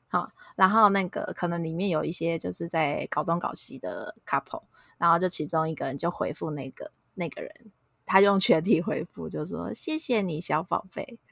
[0.09, 4.65] 好，然后那个可能里面有一些就是在搞东搞西的 couple，
[4.99, 7.71] 然后就其中一个人就回复那个那个人，
[8.05, 11.17] 他用全体回复，就说谢谢你小宝贝。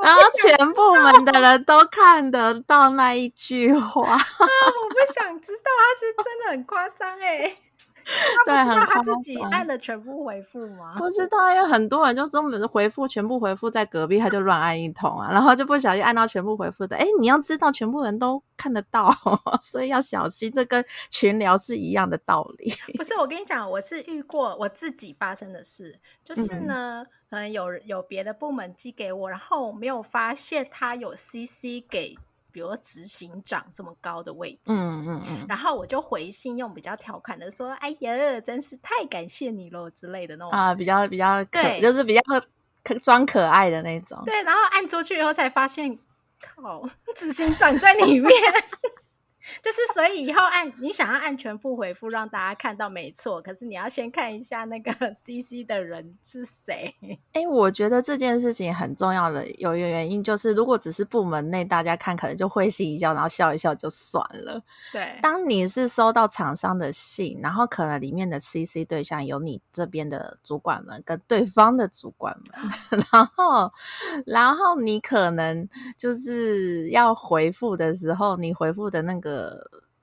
[0.00, 7.38] 然后全部门的人都看得到那一句话，我不想知道，他是真的很夸张哎。
[7.48, 7.56] 对
[8.04, 10.94] 他不知道他自己按了全部回复吗？
[10.98, 16.96] 不知道，因为很多人就根本是回复全部回复在隔壁，他就乱按一通啊，然后就不小心按到全部回复的。
[16.96, 19.14] 哎，你要知道，全部人都看得到，
[19.62, 22.72] 所以要小心，这跟群聊是一样的道理。
[22.96, 32.16] 不是，我跟你讲，我是遇过我自己发生的事，就是嗯呢，可能有有别的部门寄给我，然后我没有发现他有 CC 给，
[32.52, 40.52] 比如说执行长这么高的位置，嗯嗯嗯，然后我就回信用比较调侃的说：“哎呀，真是太感谢你了”之类的那种。
[40.52, 42.20] 啊，比较比较可，对就是比较
[42.84, 44.20] 可装可爱的那种。
[44.24, 45.98] 对，然后按出去以后才发现，
[46.40, 46.84] 靠，
[47.16, 48.30] 执行长在里面。
[49.62, 53.42] 就是，所以以后按你想要按全部回复让大家看到，没错。
[53.42, 56.94] 可是你要先看一下那个 CC 的人是谁。
[57.32, 64.62] 哎，我觉得这件事情很重要的有一个原因，就是如果只是部门内大家看，可能就会心一笑，然后笑一笑就算了。
[64.92, 73.72] 对，当你是收到厂商的信，然后可能里面的 CC 对象有你这边的主管们跟对方的主管们，然后，
[74.26, 79.31] 然后你可能就是要回复的时候，你回复的那个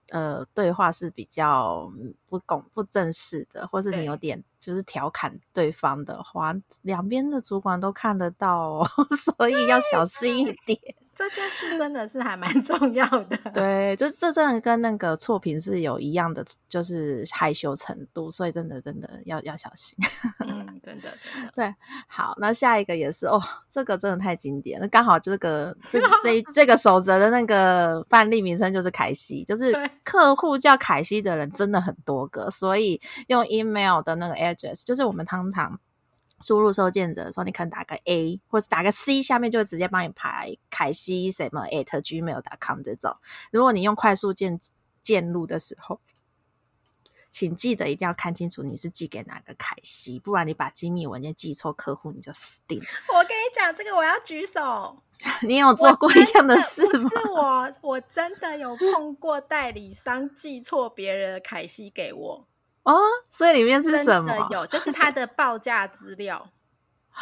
[0.09, 1.91] 呃对话是比较
[2.27, 8.87] 不公不正式的，或是你有点就是调侃对方的话，两边的主管都看得到哦，
[9.37, 10.79] 所以要小心一点。
[11.19, 13.35] 这件事真的是还蛮重要的。
[13.53, 19.97] 对，这这真的跟那个错评是有一样的，就是害羞程度，所以真的真的要要小心。
[20.47, 21.51] 嗯，真的真的。
[21.53, 21.75] 对，
[22.07, 23.37] 好，那下一个也是哦，
[23.69, 35.77] 这个真的太经典那，刚好这个 这这这个守则的那个范例名称就是凯西，就是客户叫凯西的人真的很多个，所以用 email 的那个 address，就是我们通常。
[36.41, 43.15] 输入收件者的时候，你可能打个 A 或者打个 C，下面就会直接帮你排凯西什么 at gmail.com 这种。
[43.51, 44.59] 如果你用快速键
[45.03, 45.99] 键入的时候，
[47.31, 52.85] 请记得一定要看清楚你是寄给哪个凯西，不然你把机密文件寄错客户，你就死定了。
[53.13, 55.03] 我跟你讲，这个我要举手。
[55.41, 57.09] 你有做过一样的事不吗？
[57.09, 62.47] 是我，我真的有碰过代理商寄错别人的凯西给我，
[62.83, 62.97] 哦，
[63.29, 64.47] 所以里面是什么？
[64.51, 66.49] 有，就是他的报价资料。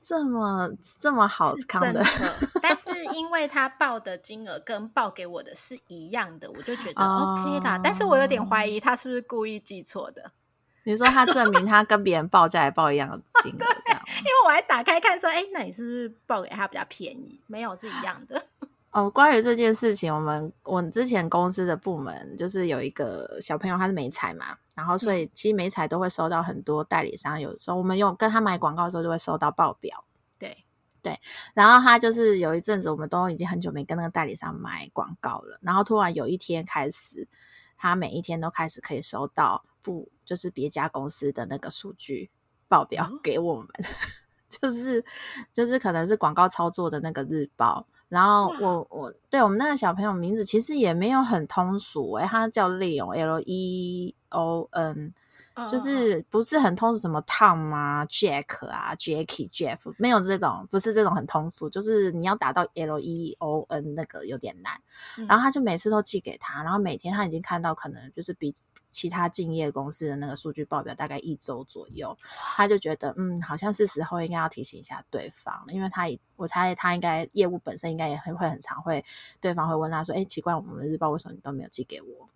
[0.00, 0.70] 这么
[1.00, 2.04] 这么好是康的的，
[2.62, 7.80] 但 是因为他报的金额跟报给我的是一样的，我就觉得 OK 啦。
[7.82, 10.30] 但是我有点怀疑他是不是故意记错的，
[10.84, 17.40] 你说他证明他跟别人报价也报一样的 金额，这样因为我还打开看说，哎，那你是不是报给他比较便宜？
[17.48, 18.40] 没有，是一样的。
[18.96, 30.02] 哦，关于这件事情，我们我之前公司的部门就是有一个小朋友，他是美彩嘛，然后所以其实美彩都会收到很多代理商，有时候我们用跟他买广告的时候就会收到报表，
[30.38, 30.64] 对
[31.02, 31.20] 对，
[31.52, 37.28] 然后他就是有一阵子我们都已经很久没跟那个代理商买广告了，然后突然有一天开始，
[37.76, 42.30] 他每一天都开始可以收到不就是别家公司的那个数据
[42.66, 43.68] 报表哦给我们，
[44.48, 45.04] 就是
[45.52, 47.86] 就是可能是广告操作的那个日报。
[48.08, 55.12] 然后我我对我们那个小朋友名字其实也没有很通俗诶、他叫 Leon L E O N，
[55.68, 64.72] 就嗯是不是很通俗，什么 Tom 啊、Jack 啊、Jackie、Jeff 没有这种，不是这种很通俗，就是你要打到 L E O N 那个有点难。
[65.18, 68.54] 嗯然后他就每次都寄给他，然后每天他已经看到可能就是比
[68.96, 72.16] 其他竞业公司的那个数据报表大概一周左右，
[72.56, 76.04] 他就觉得嗯，好像是时候应该要提醒一下对方，因为他
[76.36, 79.04] 我猜他应该业务本身应该也很会很常会
[79.38, 82.30] 对方会问他说，哎，奇怪，我们的日报为什么你都没有寄给我？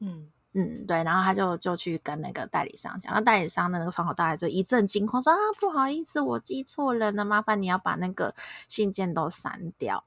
[0.00, 8.34] 嗯，嗯，对，然后他就就去跟那个代理商讲，那代理商的那个窗口大概就一阵惊慌，说啊，不好意思，我记错人了，麻烦你要把那个
[8.68, 10.04] 信件都删掉。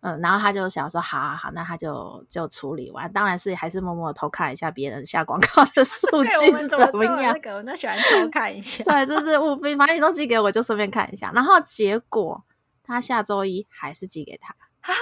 [0.00, 7.40] 嗯，然后他就想说，好好好，那他就就处理完，当然是还是默默偷看一下别人下广告的数对，据怎么样那。
[7.40, 8.84] 个，我都喜欢偷看一下。
[8.90, 11.32] 对，就是务必，反正你都寄给我，就顺便看一下。
[11.34, 12.44] 然后结果
[12.84, 14.94] 他下周一还是寄给他啊，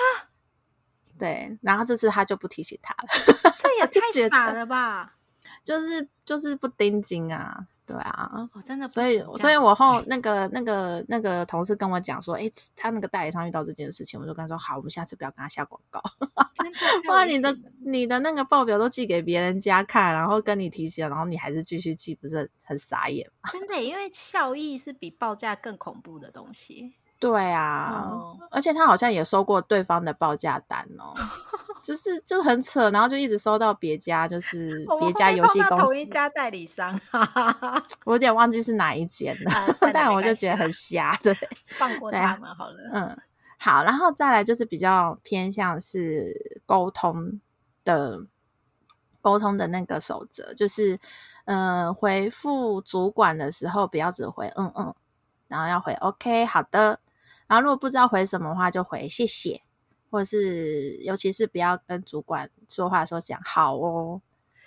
[1.18, 3.08] 对，然后这次他就不提醒他了。
[3.56, 5.16] 这也 太傻了吧！
[5.62, 16.02] 就是就是不盯紧啊，对啊，我真的不所以所以我后那个那个那个同事跟我讲说，诶，他那个代理商遇到这件事情，我就跟他说，好，我们下次不要跟他下广告。
[16.54, 16.78] 真的
[17.12, 23.48] 哇，你的你的那个报表都寄给别人家看，然后跟你提醒，然后你还是继续寄，不是很很傻眼吗？
[23.52, 26.94] 真的，因为效益是比报价更恐怖的东西。
[27.18, 31.14] 对啊，哦而且他好像也收过对方的报价单哦，
[31.86, 41.32] 就是就很扯，然后就一直收到别家就是别家游戏公司，同一家代理商，哈哈哈，我有点忘记是哪一间了，啊 但我就觉得很瞎，对。
[41.78, 42.76] 放过他们好了。
[42.92, 43.16] 嗯，
[43.56, 47.40] 好，然后再来就是比较偏向是沟通
[47.84, 48.18] 的
[49.20, 50.98] 沟通的那个守则，就是
[51.44, 54.92] 嗯、呃回复主管的时候不要只回嗯嗯，
[55.46, 56.98] 然后要回 OK 好的，
[57.46, 59.62] 然后如果不知道回什么的话就回谢谢，
[60.16, 64.22] 或者是尤其是不要跟主管说话的时候讲好哦。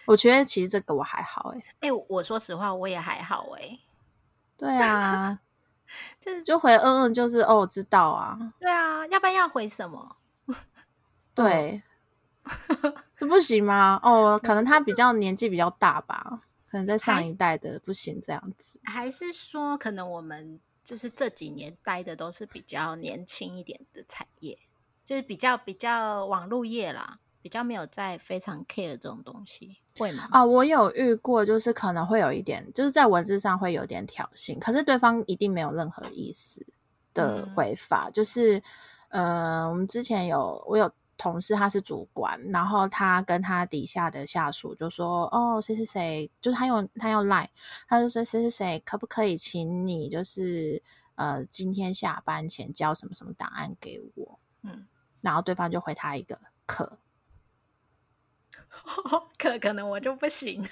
[0.06, 3.80] 我觉得其实这个我还好诶、哎、我说实话，我也还好哎、
[4.56, 5.40] 对啊，
[6.22, 10.18] 就是就回嗯嗯，就是哦，我知道啊，对啊，要不然要回什么？
[11.34, 11.82] 对，
[13.18, 14.00] 这不行吗？
[14.04, 18.80] 哦，可能他比较年纪比较大吧，可能在上一代的不行这样子。
[18.84, 24.58] 还是说，可能我们就是这几年待的都是比较年轻一点的产业，
[25.10, 30.28] 就是比较比较网络业啦，比较没有在非常 care 这种东西，会吗？
[30.30, 36.64] 啊，我有遇过，就是可能会有一点，就是在文字上会有点挑衅，可是对方一定没有任何意思
[37.16, 38.08] 的嗯回法。
[38.12, 38.62] 就是，
[39.08, 47.48] 呃，我们之前有我有同事，他是主管，然后他跟他底下的下属就说：“哦，谁谁谁，就是他用他用 Line，
[47.88, 50.84] 他就说谁谁谁，可不可以请你就是
[51.16, 54.86] 呃今天下班前交什么什么档案给我？”嗯，
[55.22, 56.98] 然后对方就回他一个 可。
[59.38, 60.64] 可可能我就不行，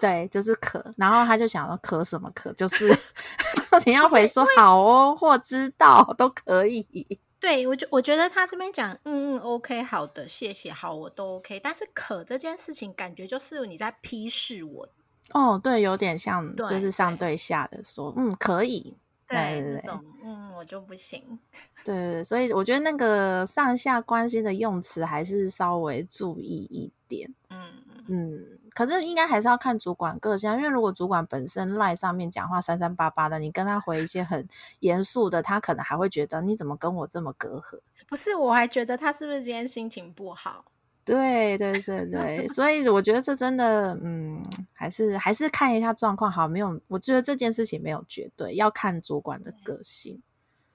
[0.00, 2.94] 对，就是可，然后他就想说可什么可，就是
[3.86, 6.84] 你要回说好哦，或知道都可以。
[7.40, 14.88] 对我觉我觉得他这边讲，嗯嗯，OK，好的，谢谢，好，我都 OK，但是可这件事情感觉就是你在批示我，
[15.30, 18.96] 哦，对，有点像，就是上对对下的说，嗯，可以。
[19.26, 21.38] 对那种，嗯，我就不行。
[21.84, 27.34] 对所以我觉得那个上下关系的用词还是稍微注意一点。
[27.50, 34.46] 嗯，嗯，可是应该还是要看主管个性啊，因为如果主管本身赖上面讲话三三八八的，你跟他回一些很
[34.80, 37.80] 严肃的，他可能还会觉得你怎么跟我这么隔阂。
[38.06, 40.64] 不是，我还觉得他是不是今天心情不好？
[41.04, 44.42] 对对对对，所以我觉得这真的，嗯，
[44.72, 50.22] 还是还是看一下状况好，没有，我觉得这件事情没有绝对，要看主管的个性。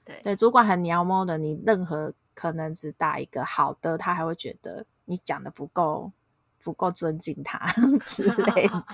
[0.05, 6.11] 对对，主管很鸟猫的，你任何可能只打一个好的，他还会觉得你讲的不够
[6.63, 7.59] 不够尊敬他
[8.03, 8.85] 之类的。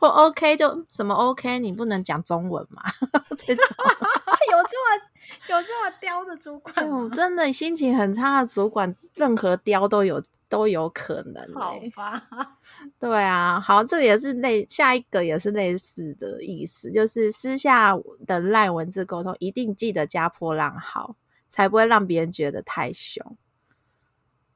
[0.00, 2.82] 我 OK 就什么 OK，你不能讲中文嘛？
[3.36, 3.64] 这种
[4.50, 5.02] 有这么
[5.48, 7.10] 有这么刁的主管哎？
[7.10, 11.90] 真的心情很差的主管，任何刁都有都有可能、好欸。
[11.90, 12.22] 吧，
[12.98, 21.16] 对啊，好，这也是类下一个也是类似的意思，就是私下的赖文字沟通，一定记得加波浪号，
[21.48, 23.36] 才不会让别人觉得太凶。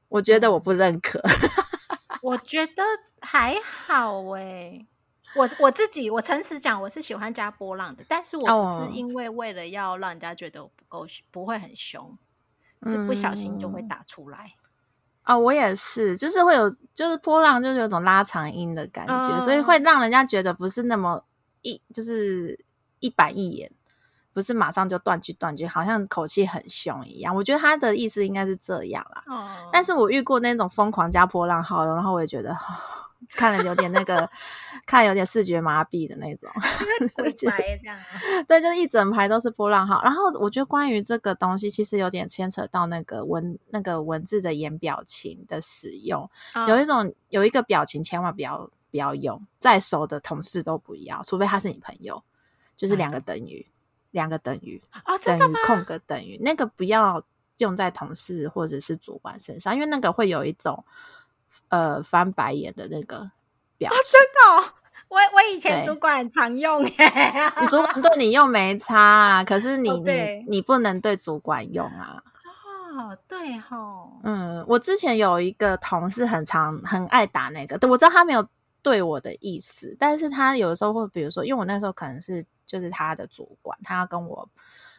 [0.09, 1.21] 我觉得我不认可，
[2.21, 2.83] 我觉得
[3.21, 4.85] 还好哎、
[5.35, 12.17] 我我自己，我诚实讲，我是喜欢加波浪的，但是我不哦是因为为了要让人家觉得我不够凶不会很凶，
[12.83, 14.53] 是不小心就会嗯打出来。
[15.23, 21.23] 啊、我也是，就是会有，就是波浪，就是有种拉长音的感觉，所以嗯会让人家觉得不是那么
[21.61, 22.65] 一，就是
[22.99, 23.71] 一板一眼，
[24.33, 27.35] 不是马上就断句断句，好像口气很凶一样。
[27.35, 29.23] 我觉得他的意思应该是这样啦。
[29.27, 32.57] 哦但是我遇过那种疯狂加波浪号的，然后我也觉得、
[33.29, 34.29] 看了有点那个，
[34.85, 36.49] 看有点视觉麻痹的那种。
[37.15, 40.01] 鬼白这样啊，对，就是一整排都是波浪号。
[40.03, 46.29] 然后我觉得关于这个东西，其实有点牵扯到那个文那个文字的言表情的使用。
[46.67, 52.21] 有一哦种有一个表情千万不要不要用，再熟的同事都不要，除非他是你朋友，
[52.75, 53.65] 就是两个等于
[54.11, 55.53] 两个等于哦，真的吗？
[55.53, 57.23] 等于空格等于那个不要
[57.57, 60.83] 用在同事或者是主管身上，因为那个会有一种
[61.71, 63.31] 呃翻白眼的那个
[63.77, 63.99] 表情。
[64.11, 64.21] 真
[64.61, 64.73] 的哦，
[65.09, 72.23] 我我以前主管常用哎、你主管对你又没差啊，可是 你、哦你你不能对主管用啊。
[72.93, 78.45] 哦，对吼，嗯，我之前有一个同事很常很爱打那个，我知道他没有
[78.81, 84.49] 对我的意思，但是他有的时候会，比如说，因为我那时候可能是就是他的主管，他要跟我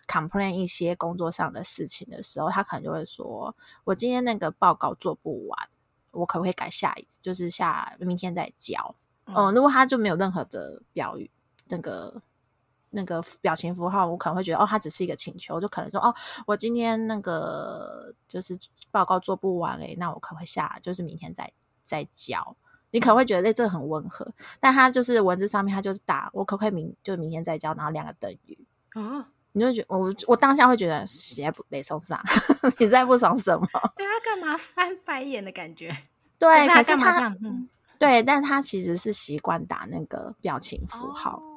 [0.08, 3.54] complain 一些工作上的事情的时候，他可能就会说，
[3.84, 5.68] 我今天那个报告做不完，
[6.12, 8.94] 我可不可以改下一，就是下明天再交？
[9.24, 11.30] 嗯哦、如果他就没有任何的表语，
[11.68, 12.22] 那个
[12.90, 16.14] 那个表情符号，我可能会觉得哦，他只是一个请求，就可能说哦，
[16.46, 18.58] 我今天那个就是
[18.90, 21.50] 报告做不完诶、那我可不可以下，就是明天再
[21.84, 22.56] 再交？
[22.90, 28.58] 你可能会觉得哎、这个很温和，但他就是文字上面他就是打我可不可以明就明天再交，然后两个等于，
[28.94, 32.20] 哦，你就觉得我我当下会觉得谁不没送上，
[32.78, 33.66] 你在不爽什么？
[33.96, 35.96] 对他干嘛翻白眼的感觉？
[36.38, 37.36] 对，他可是他
[37.98, 41.36] 对，但他其实是习惯打那个表情符号。
[41.36, 41.52] 哦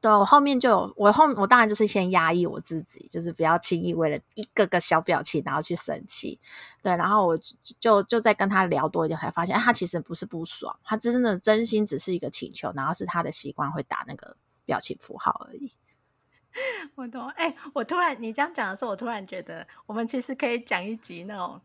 [0.00, 6.38] 对我后面就有，我后我当然就是先压抑我自己，就是不要轻易为了一个个小表情然后去生气。
[6.82, 7.38] 对，然后我
[7.80, 15.72] 就就在跟他聊多一点，才发现、哎他其实不是不爽，他真的真心只是一个请求，然后是他的习惯会打那个表情符号而已。
[16.94, 17.28] 我懂。
[17.30, 21.60] 哎、我突然你这样讲的时候，我突然觉得我们其实可以讲一集那种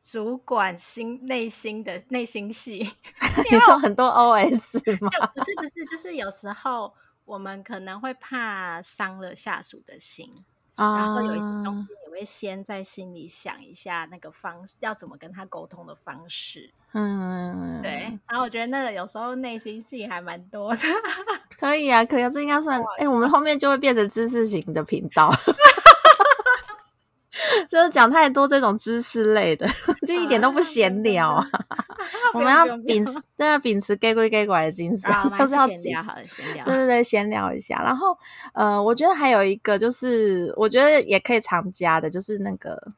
[0.00, 2.78] 主管心内心的内心戏，
[3.50, 5.08] 你说很多 OS 吗？
[5.08, 6.92] 就不是不是，就是有时候
[7.24, 10.32] 我们可能会怕伤了下属的心，
[10.76, 16.70] 然后有一些东啊西你会先在心里想一下那个方式，要怎么跟他沟通的方式。
[16.92, 17.90] 嗯，对，
[18.28, 20.82] 然后我觉得那个有时候内心戏还蛮多的。
[21.58, 25.32] 可以啊，可以啊，这应该算哎、我们后面就会变成知识型的频道，
[27.68, 29.66] 就是讲太多这种知识类的，
[30.06, 31.46] 就一点都不闲聊啊。
[32.34, 36.64] 我们要秉持，真的秉持 gay 归 gay 拐的精神啊，我，们都是是要记闲聊好了，闲聊。
[36.64, 37.80] 对对对，闲聊一下。
[37.82, 38.16] 然后
[38.52, 42.92] 呃，我觉得还有一个就是，我觉得也可以常加的，就是那个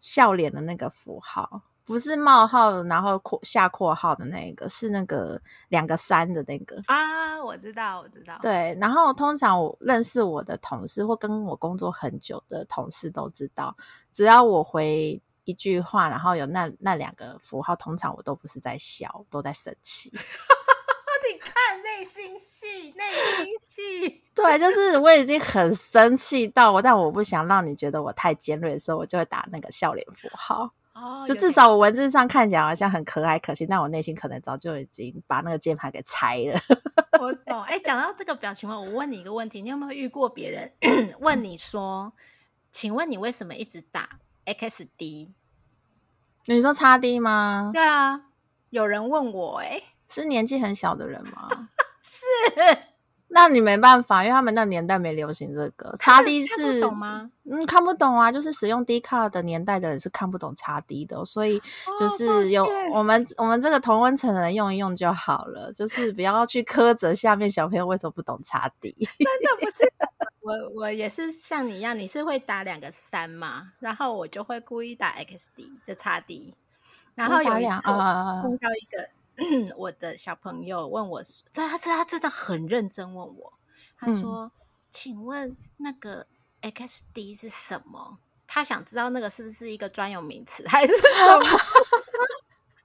[0.00, 6.80] 笑脸的那个符号，不是冒号然后括下括号的那个，是那个两个三的那个。
[6.86, 8.38] 啊，我知道，我知道。
[8.40, 13.76] 对，然后通常我认识我的同事或跟我工作很久的同事都知道，
[14.12, 20.10] 只要我回一句话，然后有那那两个符号，通常我都不是在笑，都在生气。
[21.24, 23.04] 你看内心戏，内
[23.36, 24.22] 心戏。
[24.34, 30.70] 对，就是我已经很生气到我，但我不想让你觉得我太尖锐的时候，我就会打那个笑脸符号。
[30.94, 36.60] 哦，就至少我文字上看起来好像很可爱可亲，但我内心可能早就已经把那个键盘给拆了。
[37.20, 37.62] 我 懂。
[37.62, 40.72] 哎，讲到这个表情包，我问你一个问题：你有没有遇过别人
[41.20, 42.12] 问你说，
[42.70, 45.30] 请问你为什么一直打 XD？
[46.46, 47.70] 你说叉 D 吗？
[47.72, 48.26] 对啊，
[48.70, 51.48] 有人问我、哎，是年纪很小的人吗？
[52.02, 52.26] 是
[53.34, 55.94] 那你没办法，因为他们那年代没流行这个。
[55.98, 57.30] 叉 D 是懂吗？
[57.50, 61.60] 嗯，看不懂啊，就是使用 D 卡的年代的人是看不懂叉 D 的哦、所以
[61.98, 68.94] 就是有、歉我们我们这个同温层的人用一用就好了，就是不要去苛责下面小朋友为什么不懂叉 D。
[69.00, 69.92] 真的不是
[70.40, 76.54] 我，我也是像你一样，你是会打两个三嘛，然后我就会故意打 XD 就差 D，
[77.14, 79.08] 然后有两一次碰到一个
[79.76, 81.22] 我的小朋友问我
[81.52, 83.52] 他这他真的很认真问我，
[83.96, 84.52] 他嗯说
[84.90, 86.26] ：“请问那个
[86.60, 88.18] XD 是什么？
[88.46, 91.02] 他想知道那个是不是一个专有名词，还是什
[91.38, 91.44] 么？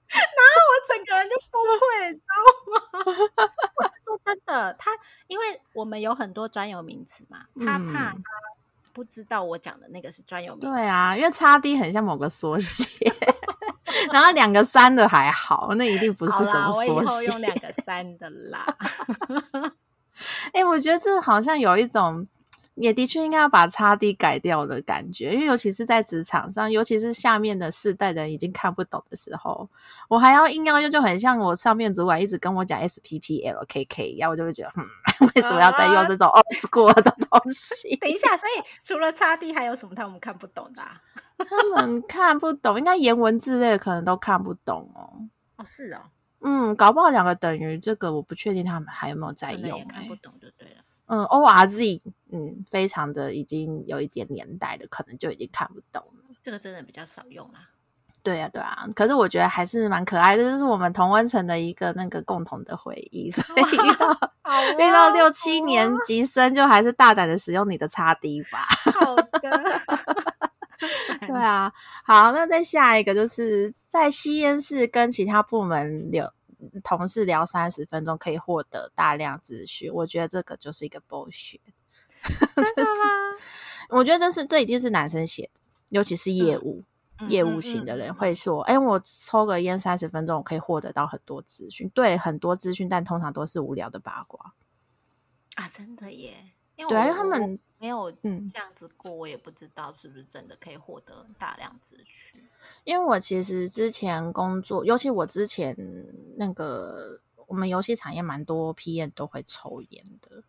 [0.08, 2.34] 然后我整个人就崩溃，你知道
[2.72, 3.44] 吗？
[3.76, 4.90] 我是说真的，他
[5.26, 8.18] 因为我们有很多专有名词嘛，他怕他
[8.98, 10.66] 不知道我讲的那个是专有名词。
[10.66, 12.84] 对啊，因为叉 D 很像某个缩写，
[14.12, 16.90] 然后两个三的还好，那一定不是什么缩写。
[16.90, 18.66] 我以后用两个三的啦。
[20.52, 22.26] 哎，我觉得这好像有一种。
[22.80, 29.68] 也的确应该要把叉 D 改掉的感觉，因为尤其是在职场上，尤其是下面的世代的人已经看不懂的时候，
[30.08, 34.86] 我还要硬要用，就很像我上面主管一直跟我讲 S P P L K K 一样，我就会觉得，嗯，
[35.34, 37.96] 为什么要再用这种 old school 的东西？
[38.00, 40.82] 等一下，所以除了擦地还有什么他们看不懂的？
[41.48, 45.28] 他们看不懂，应该言文字类可能都看不懂哦。
[45.56, 46.02] 哦，是哦，
[46.40, 50.84] 嗯，搞不好两个等于这个，我不确定他们还有没有在用，看不懂就对了。
[51.06, 56.34] 嗯，O R Z，嗯，非常的已经有一点年代了，可能就已经看不懂了。
[56.42, 57.70] 这个真的比较少用啊。
[58.22, 58.86] 对啊，对啊。
[58.94, 63.30] 可是我觉得还是蛮可爱的，就是我们同温层的一个那个共同的回忆。
[63.32, 64.10] 所以遇到
[64.78, 68.66] 遇到六七年级生，就还是大胆的使用你的叉 D 吧。
[68.92, 69.80] 好的。
[71.26, 71.72] 对啊，
[72.04, 76.32] 好，那再下一个就是在吸烟室跟其他部门聊。
[76.82, 81.60] 同事聊三十分钟可以获得大量资讯，我觉得这个就是一个 bullshit。
[82.24, 83.38] 真的吗？
[83.90, 85.60] 我觉得这是这一定是男生写的，
[85.90, 86.82] 尤其是业务
[87.28, 94.54] 业务型的人会说：“哎，我抽个烟三十分钟，我可以获得到很多资讯。”对，很多资讯，但通常都是无聊的八卦
[95.56, 95.68] 啊！
[95.68, 96.52] 真的耶。
[96.76, 102.40] 因为他们没有嗯这样子过，我也不知道是不是真的可以获得大量资讯。
[102.84, 105.76] 因为我其实之前工作，尤其我之前
[106.36, 110.44] 那个我们游戏产业蛮多 PM 都会抽烟的，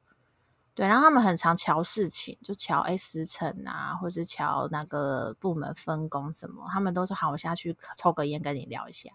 [0.79, 9.09] 对，然后他们很常瞧事情，就瞧哎时辰啊，或是瞧那个部门分工什么，他们都说好，我下去抽个烟跟你聊一下。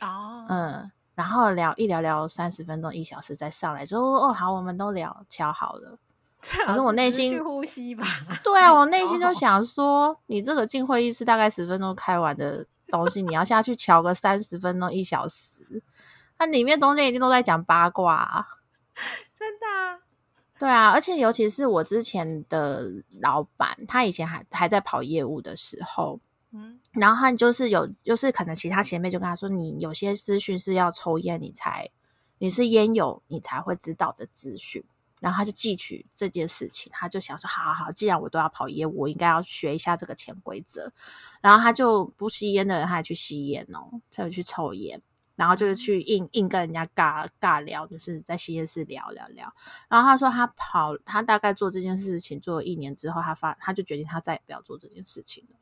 [0.00, 6.00] 哦，嗯，然后聊一聊聊三十分钟一小时再上来之后，哦好，我们都聊瞧好了。
[6.66, 8.04] 可是我内心呼吸吧，
[8.42, 15.84] 对啊，我内心就想说，你这个进会议室大概十分钟开完的东西，你要下去瞧个三十分钟一小时，
[16.40, 18.48] 那里面中间一定都在讲八卦，
[19.32, 20.01] 真的，
[20.62, 22.88] 对啊，而且尤其是我之前的
[23.20, 26.20] 老板，他以前还还在跑业务的时候，
[26.52, 31.90] 嗯，然后他就是有，就是可能其他前辈就跟他说，你有些资讯是要抽烟你才，
[32.38, 34.84] 你是烟友你才会知道的资讯。
[35.20, 40.92] 然后他就记取这件事情，他就想说：好好好，既然我都要跑业务，我应该要学一下这个潜规则。
[41.40, 45.02] 然后他就不吸烟的人，他还去吸烟哦，他就去抽烟，
[45.42, 49.52] 然后就是去硬硬跟人家尬尬聊，就是在吸烟室聊聊聊。
[49.88, 55.56] 然后他说他跑，他大概做这件事情做了一年之后，他发他就决定他再也不要做这件事情了，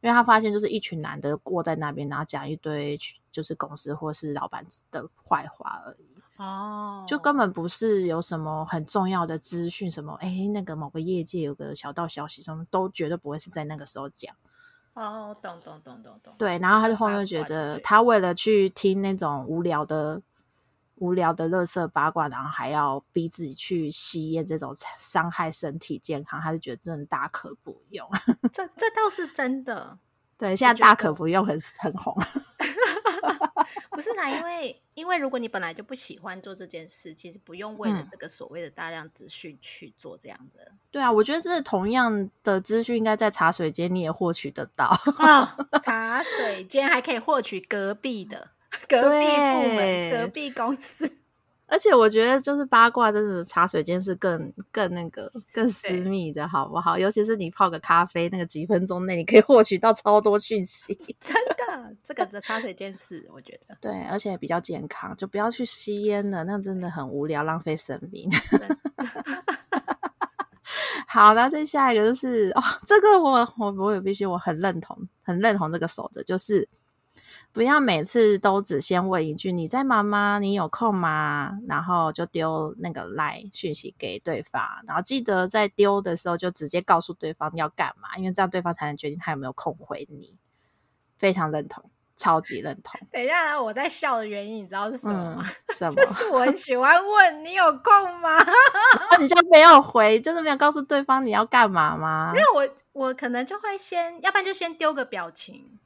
[0.00, 2.96] 因为他发现就是一群男的过在那边，然后讲一堆
[3.32, 6.06] 就是公司或是老板的坏话而已。
[6.36, 14.36] 哦，就根本不是有什么很重要的资讯，什么哎，那个某个业界有个小道消息，什么都绝对不会是在那个时候讲。
[14.96, 16.34] 哦，懂懂懂懂懂。
[16.38, 20.22] 对，然后他就后面觉得，他为了去听那种无聊的、
[20.94, 28.08] 无聊的乐色八卦，然后还要逼自己去吸烟，这种伤害身体健康，他就觉得真的大可不用。
[28.50, 29.98] 这这倒是真的。
[30.38, 32.14] 对，现在大可不用，很很红。
[33.90, 40.72] 不是啦，因为因为如果你本来就不喜欢做这件事，其实不用为了这个所谓的大量资讯去做这样的。
[40.90, 44.94] 对啊，我觉得这同样的资讯应该在茶水间你也获取得到。
[45.82, 48.50] 茶水间还可以获取隔壁的
[48.86, 51.10] 隔壁部门、隔壁公司。
[51.68, 56.96] 而且我觉得，就是八卦，真的茶水间是更更那个更私密的，好不好？
[56.96, 60.96] 尤其是你泡个咖啡，那个几分钟内，你可以获取到超多讯息。
[61.20, 68.30] 真的，这个的茶水间是我觉得对，而且比较健康，就不要去吸烟了，那真的很无聊，浪费生命。
[71.08, 76.68] 好，那再下一个就是哦，这个我我我有必须，我很认同，很认同这个守则，就是。
[77.56, 80.38] 不要每次都只先问一句“你在忙吗？
[80.38, 90.34] 你有空吗？”然后就丢那个赖讯息给对方，然后记得在丢的时候就直接告诉对方要干嘛，因为这样对方才能决定他有没有空回你。
[91.16, 91.82] 非常认同，
[92.14, 93.00] 超级认同。
[93.10, 95.44] 等一下，我在笑的原因你知道是什么吗？
[95.74, 95.94] 什么？
[95.94, 98.28] 就是我很喜欢问你有空吗？
[99.18, 102.34] 你就没有回，就是没有告诉对方你要干嘛吗？
[102.36, 105.78] 因为我我可能就会先，要不然就先丢个表情，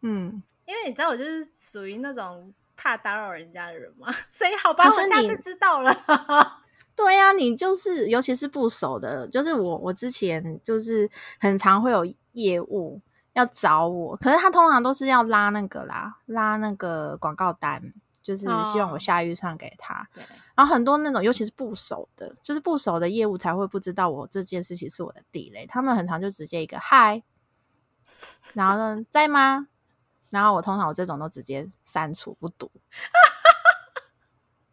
[0.00, 0.42] 嗯。
[0.66, 5.94] 因为你知道我就是属于那种怕打扰人家的人嘛， 所以好吧，我下次知道了。
[6.96, 11.10] 对呀、你就是尤其是不熟的，就是我我之前就是
[11.40, 13.00] 很常会有业务
[13.32, 17.82] 要找我，可是他通常都是要拉那个啦，拉那个广告单，
[18.22, 20.08] 就是希望我哦下预算给他。
[20.14, 20.22] 对，
[20.54, 27.24] 然后很多那种尤其是不熟的，就是不熟的业务才会不知道我这件事情是我的地雷，他们很常就直接一个嗨，
[28.52, 29.66] 然后呢在吗？
[30.34, 32.70] 然后我通常我这种都直接删除不读，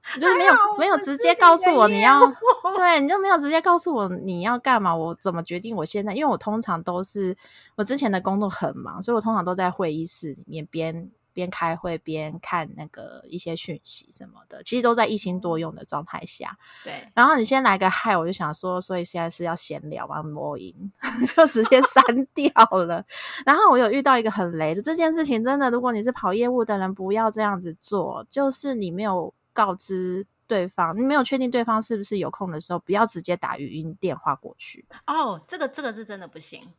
[0.19, 2.19] 就是没有没有直接告诉我你要
[2.75, 6.13] 对，你就没有直接告诉我你要干嘛，我怎么决定我现在？
[6.13, 7.37] 因为我通常都是
[7.75, 16.57] 我之前的工作很忙，所以我通常都在会议室里面边边开会边看那个一些讯息什么的，其实都在一心多用的状态下。
[16.83, 20.21] 对，然后你先来个嗨，我就想说，所以现在是要闲聊吗？
[20.23, 20.91] 魔音
[21.35, 22.03] 就直接删
[22.33, 22.51] 掉
[22.83, 23.05] 了。
[23.45, 36.73] 然后我有遇到一个很雷的这件事情，真的，如果你是跑业务的人，不要这样子做，就是你没有告知对方，你没有确定对方是不是有空的时候，不要直接打语音电话过去，哦，这个这个是真的不行。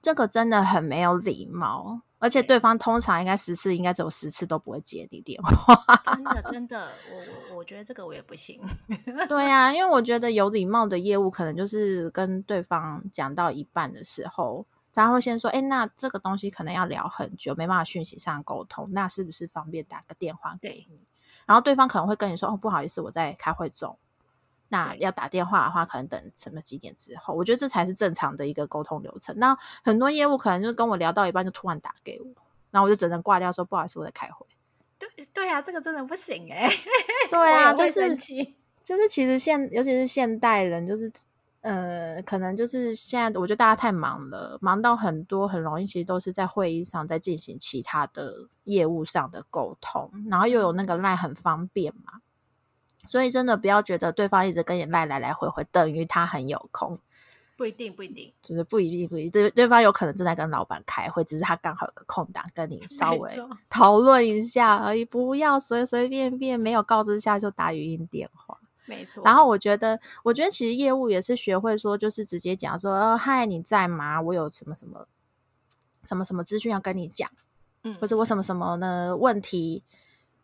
[0.00, 2.00] 这个真的很没有礼貌。
[2.22, 5.74] 而且对对方通常应该十次，应该只有十次都不会接你电话。
[6.14, 7.16] 真的真的，我
[7.50, 8.60] 我我觉得这个我也不行。
[9.28, 21.00] 对呀、因为我觉得有礼貌的业务，可能就是跟对方讲到一半的时候，他会先说：“哎，那这个东西可能要聊很久，没办法讯息上沟通，那是不是方便打个电话给你？”
[21.44, 23.98] 然后对方可能会跟你说：“哦，不好意思，我在开会中。”
[24.72, 27.34] 那要打电话的话，可能等什么几点之后？
[27.34, 29.38] 我觉得这才是正常的一个沟通流程。
[29.38, 32.26] 那很多业务可能就跟我聊到一半，就突然打给我，
[32.70, 34.46] 然后我就只能挂掉说：“不好意思，我在开会。”
[34.98, 36.68] 对对啊，这个真的不行哎、
[37.30, 38.16] 对啊，就是。
[38.84, 41.10] 就是其实现尤其是现代人，就是
[41.60, 52.14] 呃，可能就是现在我觉得大家太忙了，忙到很多很容易，其实都是在会议上在进行其他的业务上的沟通，然后又有那个赖很方便嘛，
[53.08, 56.98] 所以真的不要觉得对方一直跟你赖来来回回，等于他很有空，
[57.56, 63.30] 不一定，不一定，就是不一定不一定，对对方有可能正在跟老板开会，只是他刚好有个空档跟你稍微
[63.68, 68.58] 讨论一下而已，不要随随便便没有告知下就打语音电话。
[68.84, 69.22] 没错。
[69.24, 74.20] 然后我觉得，我觉得其实业务也是学会说，就是直接讲说，呃，嗨，你在吗？
[74.20, 75.06] 我有什么什么
[76.04, 77.30] 什么什么资讯要跟你讲，
[77.84, 79.84] 嗯或者我什么什么的问题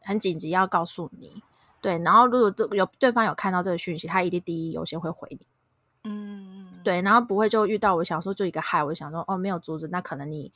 [0.00, 1.42] 很紧急要告诉你。
[1.80, 5.46] 对，然后如果对有对方有看到这个讯息，他一定第一优先会回你。
[6.04, 10.52] 嗯，对，然后不会就遇到我想说就一个嗨，我就想说哦没有阻止，那可能你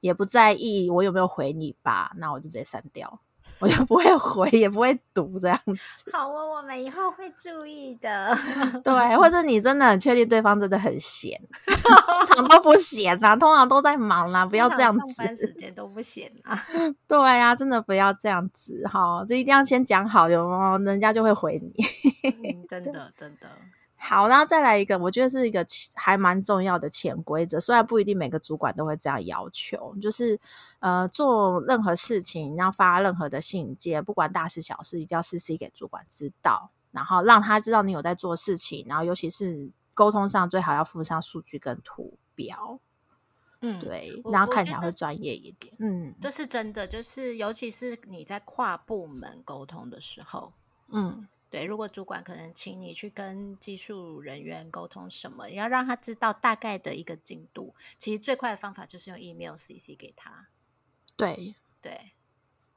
[0.00, 3.20] 也不在意我有没有回你吧，那我就直接删掉，
[3.58, 6.10] 我就不会回，也不会读这样子。
[6.12, 8.36] 好哦，我们以后会注意的。
[8.84, 15.50] 对，或者你真的很确定对方真的很闲，通常都不闲啦，通常都在忙啦，不要这样子上班时。
[15.54, 16.62] 间都不闲啊。
[17.08, 20.78] 对啊，真的不要这样子哈，就一定要先讲好，有没有？
[20.84, 21.72] 人家就会回你。
[22.24, 23.48] 嗯，真的 真的。
[24.08, 30.38] 好，然后再来一个，我觉得是一个其还蛮重要的潜规则，虽然不一定每个主管都会这样要求，就是
[30.78, 42.78] 呃，做任何事情要发任何的信件，不管大事小事，一定要 CC 给主管知道，然后让他知道你有在做事情，然后尤其是沟通上最好要附上数据跟图表，
[43.60, 45.74] 嗯，对，然后看起来会专业一点。
[45.80, 50.52] 嗯这是真的，就是尤其是你在跨部门沟通的时候，
[50.92, 60.48] 嗯，对，如果主管可能请你去跟技术人员沟通什么，要让他知道大概的一个进度，其实最快的方法就是用 email CC 给他。
[61.16, 62.12] 对，对，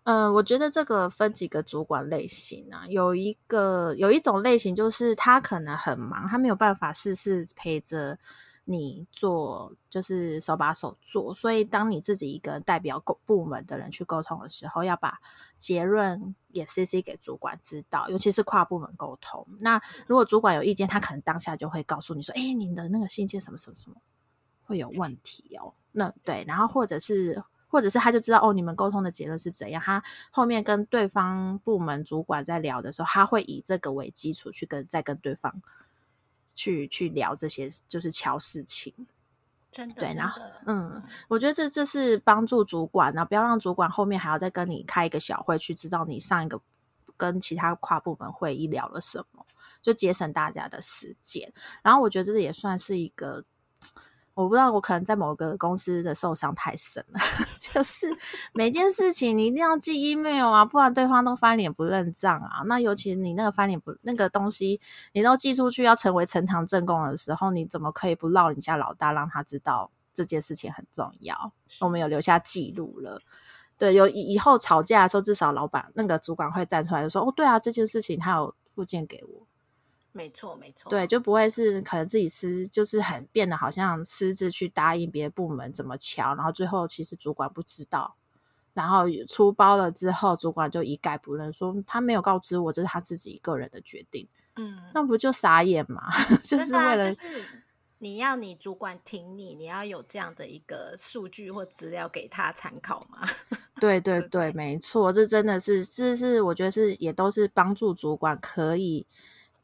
[0.03, 8.17] 嗯，我觉得这个分几个主管类型啊，有一个有一种类型就是他可能很忙，他没有办法事事陪着
[8.71, 15.19] 你做，就是手把手做，所以当你自己一个代表部门的人去沟通的时候，要把
[15.57, 19.47] 结论也 CC 给主管知道，尤其是跨部门沟通。
[19.59, 23.97] 那如果主管有意见，他可能当下就会告诉你说：“哎，你的那个信件什么什么什么
[24.63, 27.43] 会有问题哦。”那对，然后或者是。
[27.71, 29.79] 或者是他就知道哦，你们沟通的结论是怎样。
[29.79, 35.61] 他后面跟对方部门主管在聊的时候，他会以这个为基础去跟再跟对方
[36.59, 38.93] 去去聊这些，就是敲事情。
[39.71, 46.59] 真的，对，然后嗯，我觉得这这是帮助主管，然后不要让主管后面还要再跟你开一个小会，去知道你上一个
[47.15, 49.45] 跟其他跨部门会议聊了什么，
[49.81, 51.53] 就节省大家的时间。
[51.81, 53.45] 然后我觉得这也算是一个。
[54.41, 57.19] 我不知道，我可能在某个公司的受伤太深了，
[57.59, 58.07] 就是
[58.53, 62.63] 每件事情你一定要寄 email 啊，不然对方都翻脸不认账啊。
[62.65, 64.79] 那尤其你那个翻脸不那个东西，
[65.11, 71.51] 你都寄出去要成为呈堂证供的时候，你怎么可以不绕你家老大，让他知道这件事情很重要？
[71.81, 73.21] 我们有留下记录了。
[73.77, 79.47] 对，有以后吵架的时候，至少老板那个主管会站出来说：“哦，对啊，这件事情他有附件给我。”
[80.11, 88.15] 没错没错，对，就不会是可能自己私就是很变得好像私自去答应别的部门怎么瞧，然后最后其实主管不知道，
[88.73, 96.09] 然后出包了之后，主管就一概不认，说他没有告知我，这是他自己个人的决定，嗯，那不就傻眼嘛？
[96.43, 97.43] 就是为了、就是
[97.99, 103.27] 你要你主管挺你，你要有这样的一个数据或资料给他参考嘛。
[103.79, 109.05] 对 对，对没错，这真的是，这是我觉得是也都是帮助主管可以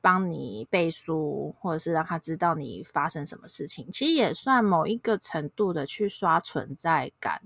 [0.06, 7.42] 帮你背书，或者是让他知道你发生什么事情，其实也算某一个程度的去刷存在感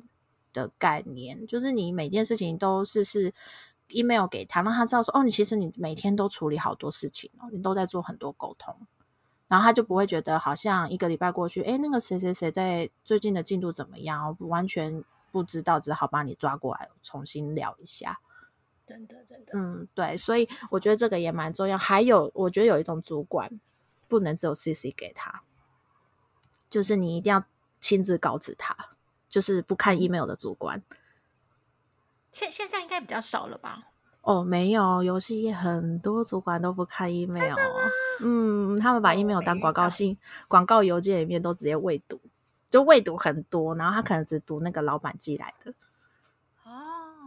[0.51, 3.33] 的概念，就是你每件事情都是是
[3.87, 8.75] email 给他，让他知道说，哦，你其实你每天都处理好多事情哦，你都在做很多沟通。
[9.47, 14.35] 然后他就不会觉得好像一个礼拜过去，哎，那个谁谁谁在最近的进度怎么样？
[14.37, 15.01] 我完全
[15.31, 18.19] 不知道，只好把你抓过来重新聊一下。
[18.89, 21.77] 真的真的，嗯，对，所以我觉得这个也蛮重要。
[21.77, 23.47] 还有，我觉得有一种主管
[24.07, 25.43] 不能只有 CC 给他，
[26.71, 27.43] 就是你一定要
[27.79, 28.75] 亲自告知他，
[29.29, 30.81] 就是不看 email 的主管。
[32.31, 33.83] 现现在应该比较少了吧？
[34.21, 37.55] 哦，没有，游戏业很多主管都不看 email，
[38.21, 40.17] 嗯，他们把哦 email 当广告信、
[40.47, 42.19] 广告邮件里面都直接未读，
[42.71, 45.73] 就未读很多，然后他可能只读那个老板寄来的。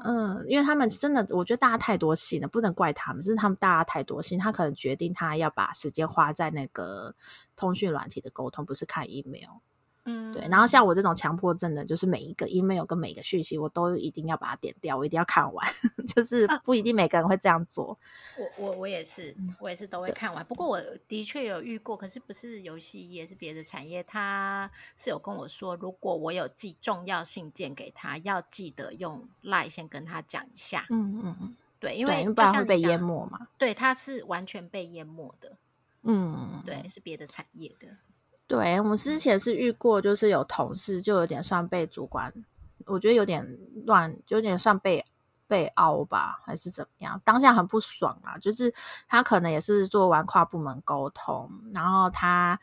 [0.05, 7.15] 嗯，因为他们真的，我觉得大家太多戏了，不能怪他们，是他们大家太多心，他可能决定他要把时间花在那个
[7.57, 9.61] 通讯软体的沟通，不是看 email。
[10.05, 15.67] 嗯，对，然后像我这种强迫症的，就是每一个 email 跟每一个讯息，我都一定要把它点掉，我一定要看完，
[16.13, 17.97] 就是不一定每个人会这样做。
[18.37, 20.45] 我我我也是，我也是都会看完。
[20.45, 24.03] 不过我的确有遇过，可是不是游戏业，是别的产业。
[24.03, 30.85] 他是有跟我说，如果我有寄重要信件给他，要记得用赖先跟他讲一下。
[30.91, 33.47] 嗯嗯嗯，对，因，为不然会被淹没嘛。
[33.57, 35.57] 对，他是完全被淹没的。
[36.03, 37.87] 嗯，对，是别的产业的。
[38.53, 42.31] 对，我们之前是遇过，就是有同事就有点算被主管，
[42.85, 45.03] 我觉得有点乱，有点算被
[45.49, 47.19] 被凹吧，还是怎么样？
[47.25, 48.75] 当下很不爽啊，就是
[49.09, 52.61] 他可能也是做完跨部门沟通，然后他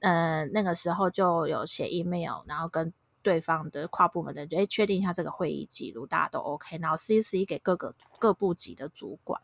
[0.00, 9.42] 呃那个时候就有写 email，然后跟对方的跨部门的人，哎，确定一下这个会议记录，大家都 OK，然后 CC 给各个各部级的主管。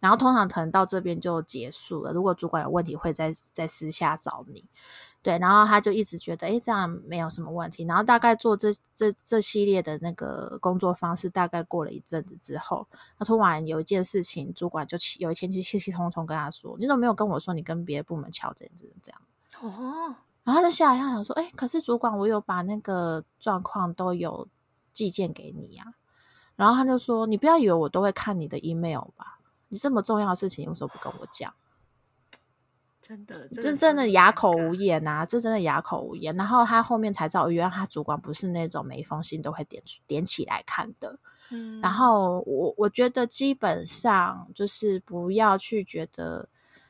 [0.00, 2.12] 然后通常可能到这边就结束了。
[2.12, 4.64] 如果主管有问题，会在在私下找你。
[5.24, 7.82] 对，然后他就一直觉得，哎，这样没有什么问题。
[7.84, 12.86] 然后大概做这这这系列的那个工作方式，大概过了一阵子之后，
[13.18, 19.20] 他突然有一件事情，主管就气，有一天就气气冲冲跟他说：“你怎么没有跟我说你跟别的部门敲这这这样？”
[19.62, 20.14] 哦，
[20.44, 24.46] 然后他就下来，他想说：“哎，可是主管，我有把那个状况都有
[24.92, 25.94] 寄件给你呀、
[26.54, 29.40] 然后他就说：“你不要以为我都会看你的 email 吧？
[29.68, 31.50] 你这么重要的事情，你为什么不跟我讲？”
[33.06, 34.94] 真的，这真的哑口无言。
[34.94, 36.34] 言呐、这真的哑口无言。
[36.36, 41.18] 然后他后面才知道，原来他主管不是那种每一封信都会点点起来看的。
[41.50, 46.48] 嗯然后我我觉得基本上就是不要去觉得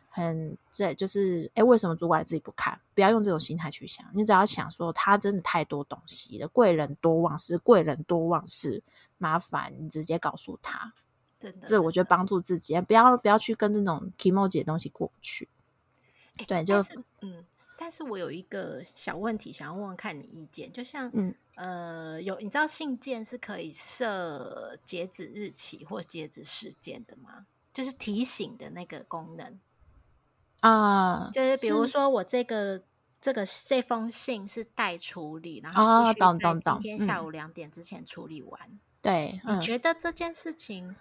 [0.08, 2.80] 很这就是哎，为什么主管自己不看？
[2.94, 4.06] 不要用这种心态去想。
[4.14, 8.80] 你只要想说他真的太多东西了，贵人多忘事，贵人多忘事，
[9.18, 10.92] 麻烦你直接告诉他。
[11.40, 15.48] 真的，这我觉得帮助自己，不要不要去跟这种 emoji 的东西过不去。
[16.38, 17.44] 诶对就是嗯，
[17.78, 27.46] 但是我有一个小问题想要问问看你意见，就像嗯呃，有你知道信件是可以设截止日期或截止时间的吗？
[27.72, 29.58] 就是提醒的那个功能，
[30.60, 32.82] 啊，就是比如说我这个
[33.20, 38.80] 这个这封信是待处理，然哦后必须在今天下嗯午两点之前处理完。
[39.02, 40.94] 对，嗯你觉得这件事情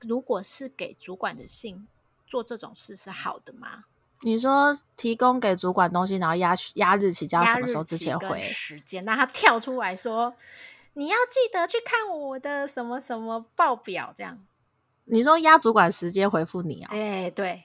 [0.00, 1.86] 如果是给主管的信
[2.26, 3.84] 做这种事是好的吗？
[4.22, 8.42] 你说提供给主管东西，然后压压日期，叫他什么时候之前回？
[8.42, 10.34] 时间，那他跳出来说
[10.94, 14.38] ：“你要记得去看我的什么什么报表。”这样，
[15.06, 17.64] 你说压主管时间回复你啊、哎，对，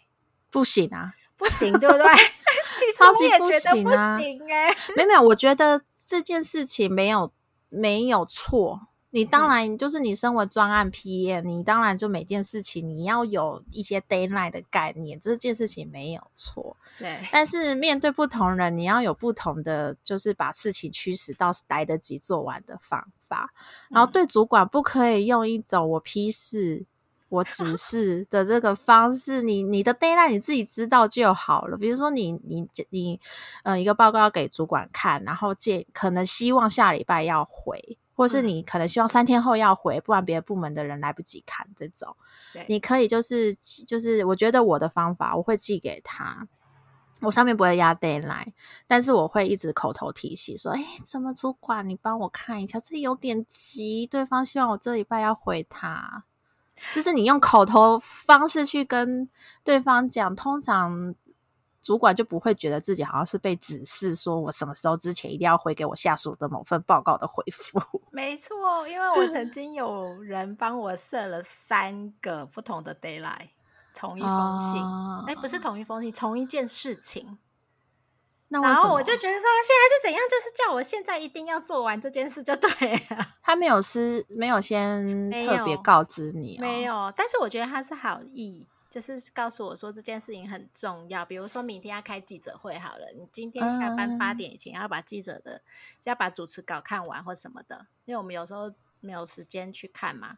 [0.49, 2.07] 不行啊，不行，对不对？
[2.77, 7.31] 其实我也超级不觉得不行啊行哎、没有没有，我觉得这件事情没有
[7.69, 8.87] 没有错。
[9.15, 16.75] 你当然就是你身为专案 PM，你当然就每件事情你要有一些 d a y l i n e 的概念，这件事情没有错。
[16.99, 23.53] 对，但是面对不同人，你要有不同的，就是把事情驱使到来得及做完的方法。
[23.89, 26.85] 然后嗯对主管不可以用一种我批示、
[27.29, 31.77] 我指 示的这个方式，你你的 d a y l i n e 你自己知道就好了。
[31.77, 33.17] 比如说你你你
[33.63, 37.97] 呃一个报告要给主管看，然后建可能希望下礼拜要回。
[38.15, 42.15] 或是你可能希望三天后要回，不然别的部门的人来不及看这种，
[42.67, 46.47] 你可以就是就是我觉得我的方法，我会寄给他。
[47.21, 48.51] 我上面不会压 deadline，
[48.87, 54.05] 但是我会一直口头提醒说：“哎，怎么主管，你帮我看一下，这有点急。
[54.05, 56.25] 对方希望我这礼拜要回他，
[56.93, 59.29] 就是你用口头方式去跟
[59.63, 61.15] 对方讲，通常
[61.85, 67.79] 主管就不会觉得自己好像是被指示，说我什么时候之前一定要回给我下属的某份报告的回复。
[68.11, 73.49] 没错，因为我曾经有人帮我设了三个不同的 d a y l i h t。
[73.93, 74.83] 同一封信，
[75.27, 77.37] 哎，不是同一封信，同一件事情。
[78.47, 80.21] 那然后我就觉得说，现在是怎样？
[80.27, 82.69] 就是叫我现在一定要做完这件事就对
[83.11, 83.25] 了。
[83.41, 87.13] 他没有私，没有先特别告知你，没有。
[87.15, 91.25] 但是我觉得他是好意，就是告诉我说这件事情很重要。
[91.25, 95.61] 比如说明天要开记者会，好了，你今天下班八点以前要把记者的，
[96.05, 98.71] 要把主持稿看完或什么的，因为我们有时候
[99.01, 100.37] 没有时间去看嘛。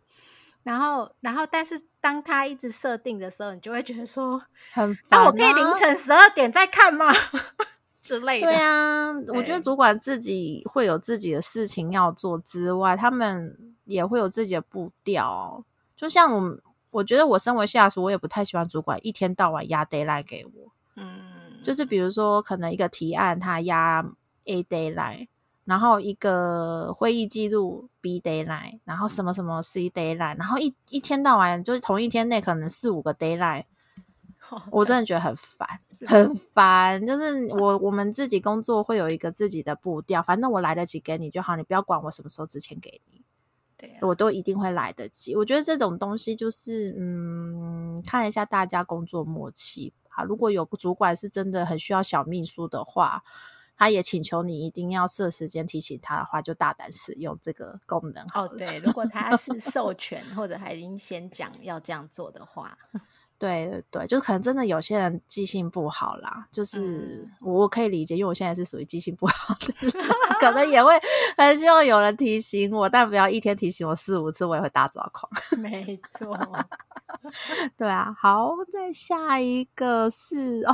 [0.64, 4.42] 然后，然后，但是当他一直设定的时候，你就会觉得说，
[4.74, 5.06] 很烦。
[5.12, 7.14] 那我可以凌晨十二点再看吗？
[8.02, 8.48] 之类的。
[8.48, 15.64] 对啊，我觉得主管自己会有自己的事情要做之外，他们也会有自己的步调。
[15.96, 16.60] 就像我，
[16.92, 20.72] 我觉得我身为下属，我也不太喜欢主管一天到晚压 d a y l i n e 给我。
[20.96, 24.04] 嗯，就是比如说，可能一个提案他压
[24.46, 25.30] A d a y l i n e
[25.66, 30.24] 然后一个会议记录 B d a y l i n e 然后什么什么 C d a y l
[30.24, 33.66] i n e 然后一一天到晚就是同一天内可能四五个 d a y l i n e
[34.72, 35.68] 我真的觉得很烦，
[36.08, 37.06] 很烦。
[37.06, 43.26] 就是我我们自己工作会有一个自己的步调，反正我来得及给你就好，你不要管我什么时候之前给你，
[43.78, 45.36] 对我都一定会来得及。
[45.36, 50.24] 我觉得这种东西就是嗯，看一下大家工作默契啊。
[50.24, 53.24] 如果有主管是真的很需要小秘书的话。
[53.80, 58.26] 他也请求你一定要设时间提醒他的话，就大胆使用这个功能。
[58.34, 62.76] 哦，对，如果他是授 权或者还已经先讲要这样做的话，
[63.40, 66.48] 对对对，就可能真的有些人记性不好啦。
[66.52, 69.92] 就是我可以理解，因为我现在是属于记性不好的，
[70.40, 71.00] 可能也会
[71.38, 75.32] 很希望有人提醒我，但不要一天提醒我四五次，我也会大抓狂。
[75.62, 76.38] 没错，
[77.78, 78.16] 对啊。
[78.20, 80.74] 好，再下一个是哦。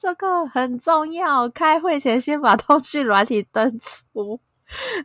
[0.00, 4.40] 这个很重要，开会前先把通讯软体登出，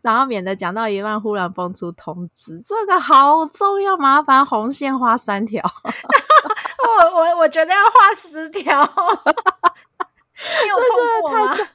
[0.03, 2.59] 然后免得讲到一半忽然蹦出通知。
[2.59, 5.63] 这个好重要，麻烦红线画三条。
[7.01, 8.85] 我我我觉得要画十条。
[10.35, 10.97] 这是
[11.29, 11.69] 太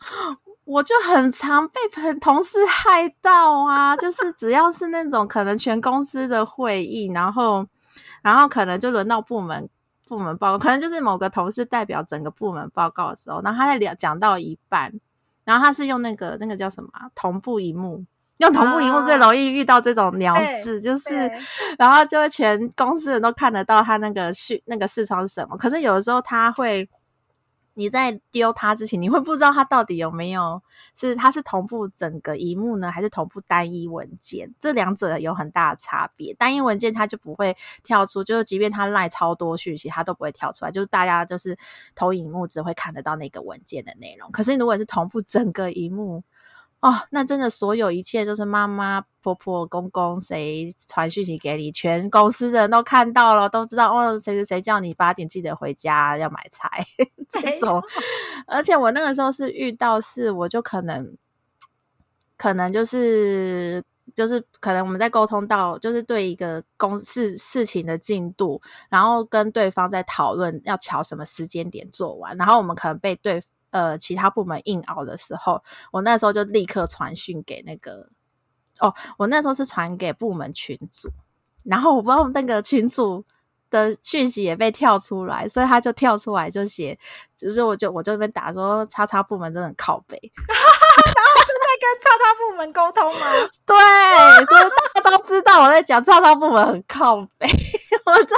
[0.64, 1.80] 我就很常被
[2.20, 3.96] 同事害到啊！
[3.96, 7.66] 就是只要是那种可能全公司的会议，然后
[8.22, 9.68] 然后可能就轮到部门。
[10.06, 14.90] 部门报告可能就是某个同事代表整个部门报告的时候，然后他在聊讲到一半，
[15.44, 18.02] 然后他是用那个那个叫什么同步荧幕，
[18.38, 21.30] 用同步荧幕最容易遇到这种鸟事，就是
[21.78, 26.88] 然后就会全公司人都看得到他那个视那个视窗是什么，可是有的时候他会。
[27.74, 30.60] 你在丢它之前，你会不知道它到底有没有
[30.96, 34.52] 是它是同步整个荧幕呢，还是同步单一文件？
[34.58, 36.34] 这两者有很大的差别。
[36.34, 40.72] 单一文件它就不会跳出，就是即便它赖超多讯息，它都不会跳出来。
[40.72, 41.56] 就是大家就是
[41.94, 44.28] 投影幕只会看得到那个文件的内容。
[44.32, 46.24] 可是如果是同步整个荧幕，
[46.80, 56.84] 哦，那真的所有一切都是妈妈、婆婆、公公谁传讯息给你，全公司的人都看到了，都知道哦，谁谁谁叫你八点记得回家要买菜
[57.28, 57.82] 这种。
[58.46, 61.16] 而且我那个时候是遇到事，我就可能
[62.36, 63.82] 可能就是
[64.14, 73.42] 就是可能我们在沟通到就是对一个公事事情的进度，然后跟对方在讨论要调什么时间点做完，然后我们可能被对。
[73.78, 75.62] 呃，其他部门硬熬的时候，
[75.92, 78.08] 我那时候就立刻传讯给那个
[78.80, 81.08] 哦，我那时候是传给部门群组，
[81.62, 83.24] 然后我不知道那个群组
[83.70, 86.98] 的讯息也被跳出来，所以他就跳出来就写，
[87.36, 93.26] 就是我就我就那边打说，叉叉部门真的很靠背， 然后是在跟叉叉部门沟通吗？
[93.64, 93.76] 对，
[94.46, 94.62] 所以
[94.94, 97.46] 大家都知道我在讲叉叉部门很靠背。
[98.04, 98.36] 我在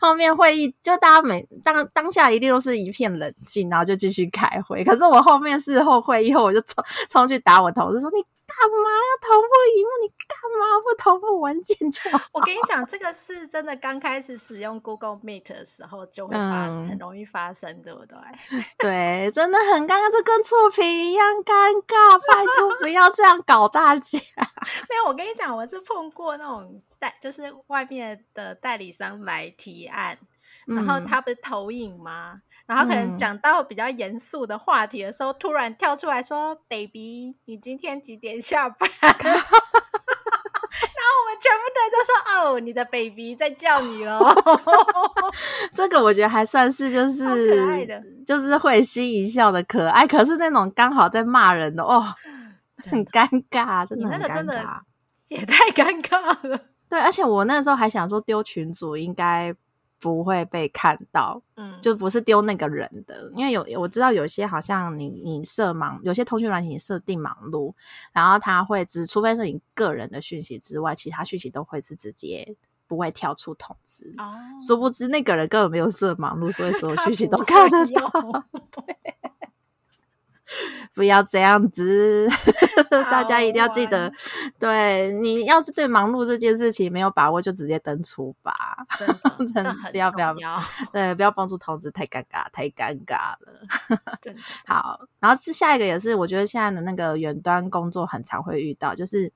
[0.00, 4.84] 后面会议，就大家每当当下一定都是一片冷静，然后就继续开会。
[4.84, 9.90] 可是我后面事后会议后，我就冲冲去打我同事说：“你干嘛要同步荧幕？
[10.02, 12.00] 你干嘛不同步文件？”就
[12.32, 18.18] 我跟你讲，这个是真的，刚开始使用 Google Meet 的时候就会发生，很容易发生，对不对？
[18.78, 22.18] 对，真的很尴尬，这跟触屏一样尴尬。
[22.18, 24.18] 拜托，不要这样搞大家。
[24.88, 26.82] 没有，我跟你讲，我是碰过那种。
[27.02, 30.16] 代就是外面的代理商来提案，
[30.66, 32.40] 然后他不是投影吗？
[32.66, 39.12] 然后可能讲到比较严肃的话题的时候，突然跳出来说：“baby，你今天几点下班？” 然
[41.04, 42.10] 后我们全部的人都说
[42.54, 44.20] ：“哦，你的 baby 在叫你了。
[45.72, 47.32] 这个我觉得还算是就 是可
[47.70, 52.02] 爱是的就是会心一笑的可爱，可是那种刚好在骂人的哦，
[52.90, 54.80] 很尴尬，真你的很尴那个真的尬。
[55.28, 56.60] 也太尴尬了。
[56.88, 59.54] 对，而且我那时候还想说丢群主应该
[60.02, 67.72] 不会被看到，嗯，就不是丢那个人的，因为有我知道有些好像你你设盲，有些通讯软体你设定忙碌，
[68.12, 72.56] 然后他会只除非是你个人的讯息之外，其他讯息都会是直接
[72.88, 74.12] 不会跳出通知。
[74.18, 74.34] 哦，
[74.66, 78.10] 殊不知那个人根本没有设忙碌，所以所有 讯息都看得到。
[78.20, 78.44] 用
[80.94, 82.28] 不要这样子，
[83.10, 84.12] 大家一定要记得玩，
[84.58, 88.54] 对你要是对忙碌这件事情没有把握，就直接登出吧。
[89.54, 93.68] 真的， 不要不要不要，对，不要帮助通知，太尴尬，太尴尬了。
[94.68, 99.32] 好，然后是下一个也是，我觉得现在的那个远端工作很常会遇到，就是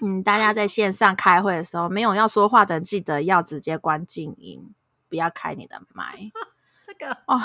[0.00, 4.74] 嗯，大家在线上开会的时候，没有要说话的人，记得要直接关静音，
[5.08, 6.55] 不要开你的麦这
[6.98, 7.40] 个哦。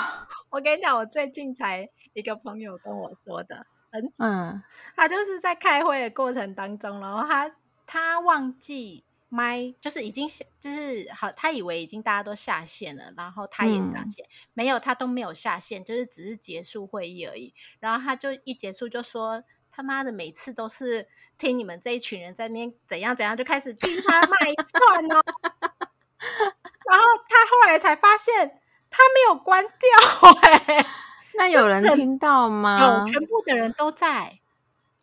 [0.50, 4.62] 我跟你讲，我最近才一个朋友跟我说的，很嗯
[4.96, 7.54] 他就是在开会的过程当中，然后他
[7.86, 17.54] 他忘记麦，就是已经下，就是好，他以为已经大家都下线了，然后他也下嗯线，没有，他都没有下线，就是只是结束会议而已。
[17.80, 19.44] 然后他就一结束就说。
[19.74, 25.22] 他妈的，每次都是听你们这一群人在那边怎样怎样，就开始逼他骂一串哦。
[26.84, 28.60] 然后他后来才发现，
[28.92, 30.86] 他没有关掉、欸，
[31.34, 33.06] 那有人整听到吗有？
[33.10, 34.38] 全部的人都在。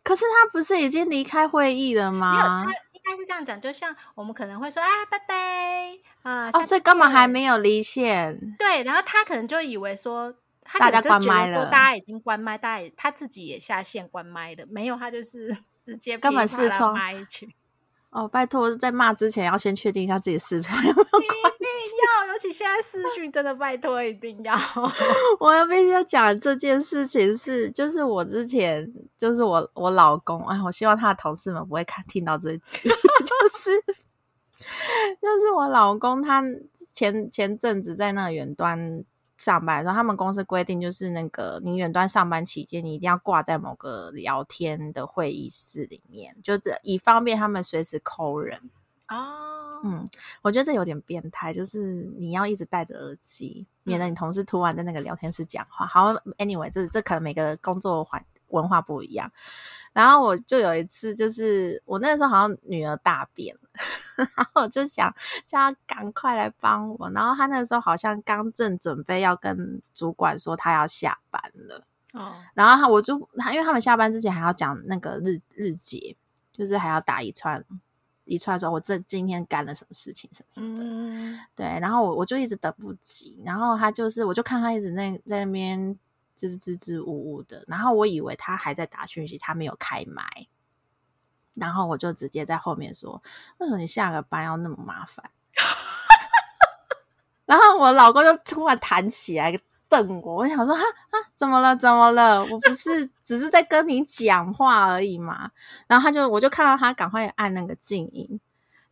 [0.02, 2.72] 可是他不是已经离开会议了没有，吗他？
[2.92, 8.54] 应该是这样讲，就像我们可能会说啊，拜拜啊，哦，下次所以根本还见没有离线。
[8.58, 15.50] 对，然后他可能就以为说，他大家关麦了大家已经关麦，大家也他自己也下线关麦了，没有，他就是
[15.82, 17.54] 直接根本噼里啪啦视窗麦去，
[18.10, 21.28] 哦，拜托，在骂之前要先确定一下自己四川有没有一定
[22.26, 24.52] 要，尤其现在视讯，真的拜托一定要，
[25.38, 33.80] 我要必须要讲这件事情是，就是我之前就是我我老公，哎，我希望他的同事们不会看听到这一集， 就是
[35.20, 36.42] 就是我老公他
[36.94, 39.04] 前前阵子在那个远端
[39.40, 48.70] 上班的时候，他们公司规定就是那个你远端上班期间，你一定要挂在某个聊天的会议室里面，就是以方便他们随时抠人。
[49.08, 50.06] 哦，嗯，
[50.42, 55.86] 我觉得这有点变态，就是你要一直戴着耳机，免得你同事突然在那个聊天室讲话。
[55.86, 59.30] 好，anyway，这这可能每个工作环文化不一样。
[59.92, 63.60] 然后我就有一次，就是我那时候好像女儿大便了，
[64.36, 65.12] 然后我就想
[65.44, 67.10] 叫她赶快来帮我。
[67.10, 76.16] 然后她那时候好像刚正准备要跟主管说她要下班了，哦，然后他我就他因为他们下班之前还要讲那个日日结，
[76.52, 77.64] 就是还要打一串
[78.24, 80.84] 一串说我这今天干了什么事情什么什么的。
[80.84, 85.98] 嗯，对，然后我我就一直等不及，然后他就是我就看他一直那在那边
[86.48, 90.24] 支支支吾吾的，然后我以为他还在打讯息，他没有开麦，
[91.54, 93.22] 然后我就直接在后面说
[93.58, 95.30] ：“为什么你下个班要那么麻烦？”
[97.44, 101.76] 然后我老公就突然弹起来瞪我，我想说：“哈啊，怎么了？
[101.76, 102.44] 怎么了？
[102.44, 105.50] 我不是只是在跟你讲话而已嘛。”
[105.86, 108.40] 然后他就我就看到他赶快按那个静音。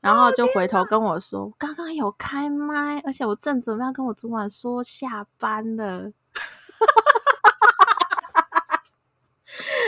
[0.01, 6.13] 然后就回头跟我说，刚刚有开麦，而且我正准备要跟我主管说下班了。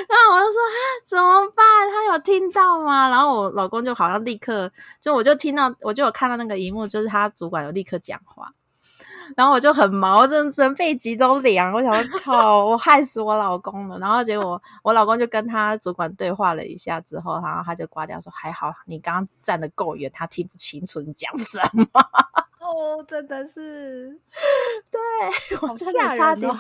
[0.08, 1.64] 然后我就说啊，怎么办？
[1.90, 3.08] 他有听到吗？
[3.08, 8.52] 然后我老公就好像立刻，就我就听到，我就有看到那个荧幕，就是他主管有立刻讲话。
[9.36, 11.72] 然后我就很毛，真整背脊都凉。
[11.72, 13.96] 我想说，靠，我害死我老公了。
[14.00, 21.86] 然后结果我老公就跟他主管对话了一下之后，然后他就挂掉说：“还好你刚刚站得够远，他听不清楚你讲什么。
[22.70, 24.18] 哦，真的是，
[24.90, 25.00] 对
[25.60, 26.50] 我真的差点，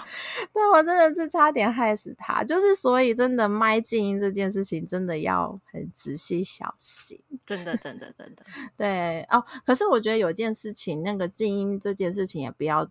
[0.52, 2.42] 对我真的是差点害死他。
[2.42, 7.22] 就是所以真的麦静音这件事情，真的要很仔细小心。
[7.46, 8.44] 真的，真的，真的，
[8.76, 12.88] 对哦，可是我觉得有一件事情，那个静音这件事情也不要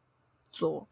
[0.49, 0.87] 做，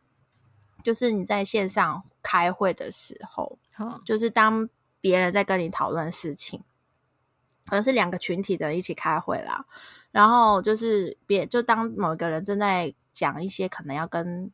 [0.83, 4.69] 就是你在线上开会的时候，嗯就是当
[4.99, 6.63] 别人在跟你讨论事情，
[7.65, 9.65] 可能是两个群体的人一起开会啦，
[10.17, 14.51] 然后就是别就当某一个人正在讲一些可能要跟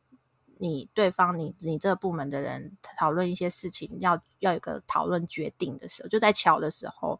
[0.58, 7.18] 你对方你你这个部门的人讨论一些事情，要要有个讨论决定的时候，就在巧的时候，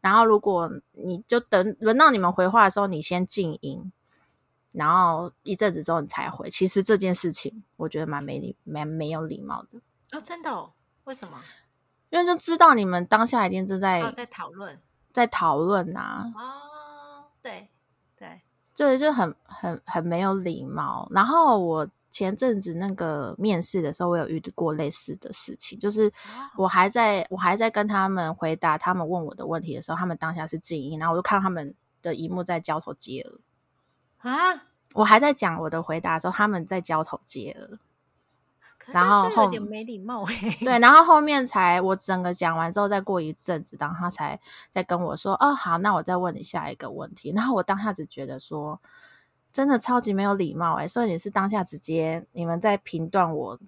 [0.00, 3.90] 然后如果你就等轮到你们回话的时候，你先静音。
[4.72, 9.80] 然后一阵子之后你才回，其实这件事情我觉得蛮没礼、蛮没有礼貌的。
[10.12, 11.42] 哦，真的哦，为什么？
[12.10, 14.80] 因为就知道你们当下一定正在、哦，在讨论
[15.12, 17.69] 在讨论啊，哦，对
[18.80, 21.06] 对，就很很很没有礼貌。
[21.10, 26.10] 然后我前阵子那个面试的时候，我有遇过类似的事情，就是
[26.56, 34.64] 我还在我还在跟他们回答他们问我的问题的时候，他们当下是静音，然后我就看他们的荧幕在交头接耳啊。
[34.94, 37.78] 我还在讲我的回答的时候，他们在交头接耳。
[38.92, 44.38] 然后有点没礼貌哎， 对，然后后面才我整个讲完之后，再过一阵子，然后他才
[44.70, 48.80] 再跟我说：“哦，好，那我再问你下一个问题。”然后我当下只觉得说，
[49.52, 53.58] 真的超级没有礼貌哎，所以你是当下直接你们在评断我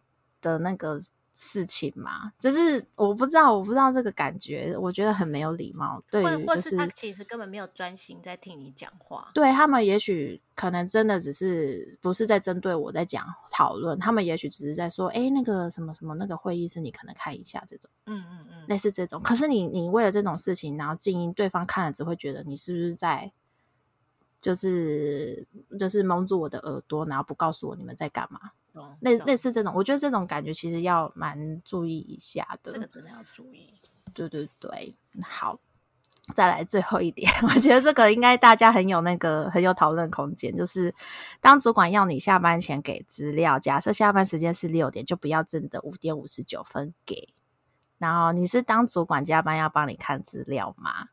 [0.41, 1.01] 的那个。
[1.35, 6.03] 事情嘛，就是我不知道，我不知道这个感觉，我觉得很没有礼貌。
[6.11, 9.30] 对，或是他其实根本没有专心在听你讲话。
[9.33, 19.20] 对他们，也许可能真的只是不是在针对我在讲讨论，他们也许只是在说，哎，那个什么什么那个会议室，你可能看一下这种，嗯嗯嗯，类似这种。
[19.22, 23.33] 可是你你为了这种事情，然后静音，对方看了只会觉得你是不是在，
[24.43, 25.47] 就是
[25.78, 28.53] 就是蒙住我的耳朵，然后不告诉我你们在干嘛。
[29.01, 32.73] 类类似这种，我觉得这种感觉其实要蛮注意一下的。
[32.73, 33.73] 这个真的要注意。
[34.14, 35.59] 对对对，好，
[36.35, 40.55] 再来最后一点， 我觉得这个应该大家很有那个很有讨论空间。
[40.55, 40.95] 就是
[41.41, 47.33] 当主管要你下班前给资料，假设下班时间是六点，就不要真的五点五十九分给。
[47.99, 51.09] 然后你是当主管加班要帮你看资料吗？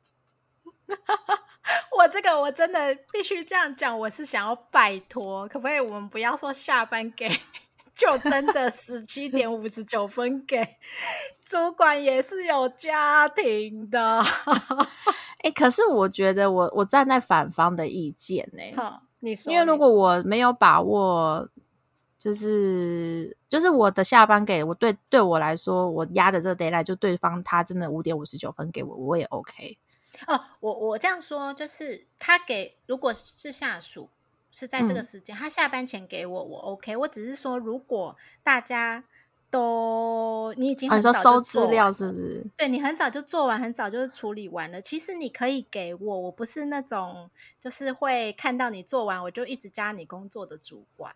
[1.98, 7.30] 我这个我真的必须这样讲，我是想要拜托，可不可以我们不要说下班给，
[7.94, 10.68] 就真的十七点五十九分给。
[11.46, 14.22] 主管也是有家庭的，
[15.44, 18.62] 哎，可是我觉得我我站在反方的意见呢。
[18.78, 21.50] 好，你说，因为如果我没有把握，
[22.18, 29.78] 就是就是我的下班给我对对我来说，我压的这个 d a y l i g h t 就对方他真的五点五十九分给我，我也 OK。
[30.28, 34.10] 哦，我我这样说就是他给，如果是下属
[34.52, 36.96] 是在这个时间，他下班前给我，我 OK。
[36.98, 39.04] 我只是说，如果大家
[39.52, 42.46] 都你已经很早收资料，是不是？
[42.58, 44.82] 对你很早就做完，很早就处理完了。
[44.82, 51.16] 其实你可以给我，我不是那种就是会看到你做完我就一直加你工作的主管，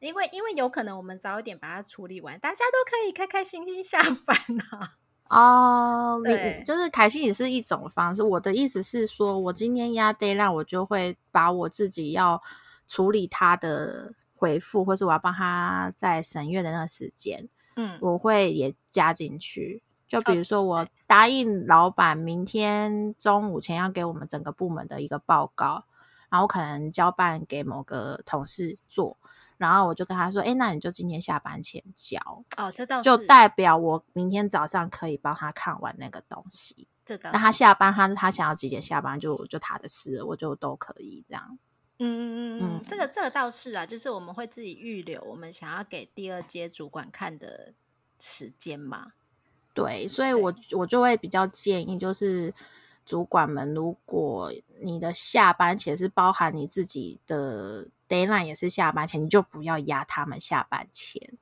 [0.00, 4.36] 因为因为有可能我们早一点把它处理完，大家都可以开开心心下班
[4.70, 4.96] 啊。
[5.28, 8.22] 哦，你就是凯西也是一种方式。
[8.22, 12.42] 我的意思是说，我今天压 day 让我就会把我自己要
[12.86, 19.82] 处理他的回复，或是我要帮他在审阅的那个时间，嗯，我会也加进去。
[20.08, 25.84] 就比如说，我答应老板明天中午前要给我们整个部门的一个报告，
[26.30, 29.17] 然后可能交办给某个同事做。
[29.58, 32.18] 然后我就跟他说：“哎，那你就今天下班前交
[32.56, 36.86] 哦，这倒就代表我明天早上可以帮他看完那个东西。
[37.04, 41.58] 这个，那他下班，他他想要几点下班，就就他的事，我就都可以这样。
[41.98, 47.74] 嗯嗯嗯嗯，这个这个倒是啊，就是我们会自己预留我们想要给第二阶主管看的
[48.20, 49.14] 时间嘛。
[49.74, 52.54] 对，所以我我就会比较建议，就是
[53.04, 61.36] 主管们，如果你的下班且是包含你自己的。” Dayline 也是下班前，你就不要压他们下班前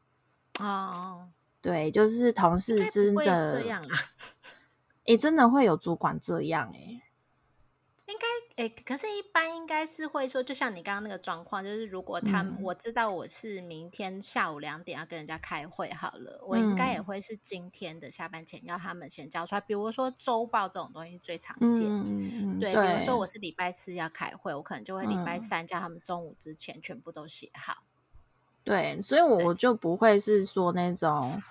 [0.58, 1.28] 哦。
[1.62, 3.98] 对，就是同事真的这样啊？
[5.06, 7.02] 哎，真的会有主管这样哎。
[8.08, 19.60] 应该诶，可是，一般应该是会说，就像你刚刚那个状况，就是如果他我知道我是明天下午两点要跟人家开会，好了，我应该也会是今天的下班前要他们先交出来。
[19.60, 21.82] 比如说周报这种东西最常见，
[22.60, 27.82] 对，比如说我是礼拜四要开会，我可能就会礼拜三叫他们中午之前全部都写好。
[28.62, 31.42] 对，所以我就不会是说那种，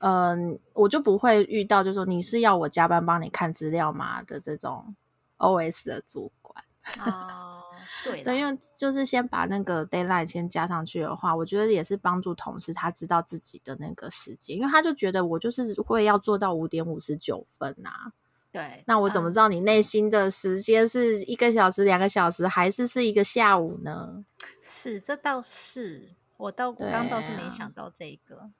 [0.00, 4.94] 嗯，我就不会遇到，就是说你是要我加班帮你看资料吗的这种。
[5.38, 5.90] O.S.
[5.90, 6.64] 的主管
[7.00, 7.62] 哦，
[8.04, 18.12] 对对，因为就是先把那个 deadline 先加上去的话，我觉得也是帮助同事他知道自己的那个时间，因为他就觉得我就是会要做到五点五十九分呐。
[18.52, 24.24] 对，那我怎么知道你内心的时间是一个小时、两个小时，还是是一个下午呢？
[24.60, 28.50] 是，这倒是我倒刚倒是没想到这个，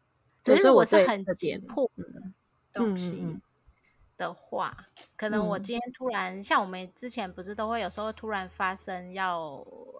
[0.43, 2.05] 只是我是很急迫的
[2.73, 3.39] 东西。
[4.17, 9.39] 的话，可能我今天突然像我们之前不是都会有时候突然发生要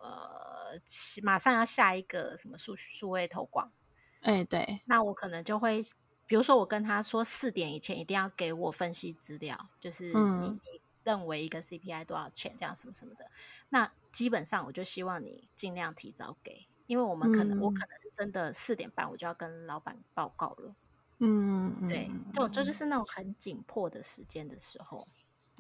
[0.03, 0.79] 呃
[1.23, 3.73] 马上要下一个什么数数位投广，
[4.21, 5.85] 哎对，那我可能就会
[6.27, 13.31] 比如说我跟他说四点以前一定要给我分析资料，就是你你认为一个 CPI 多少钱这样什么什么的，
[13.69, 20.75] 那基本上我就希望你尽量提早给，因为我们可能我可能是真的四点半我就要跟老板报告了。
[21.19, 25.07] 嗯，对，这种这就是那种很紧迫的时间的时候。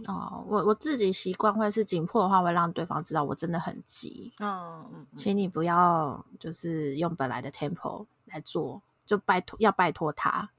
[0.09, 10.51] 哦，我我自己习惯会是紧迫的话，会让对方知道我真的很急，嗯嗯，请你不要就是用本来的 tempo 来做，就拜托要拜托他，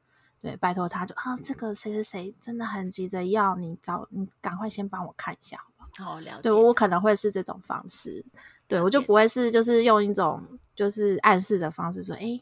[0.42, 6.14] 对，拜托他就啊，这个谁谁谁真的很急着要你找你赶快先帮我看一下，好不好？
[6.14, 6.42] 好了解。
[6.44, 8.24] 对我可能会是这种方式，
[8.70, 10.42] 对我就不会是就是用一种
[10.74, 12.42] 就是暗示的方式说，诶，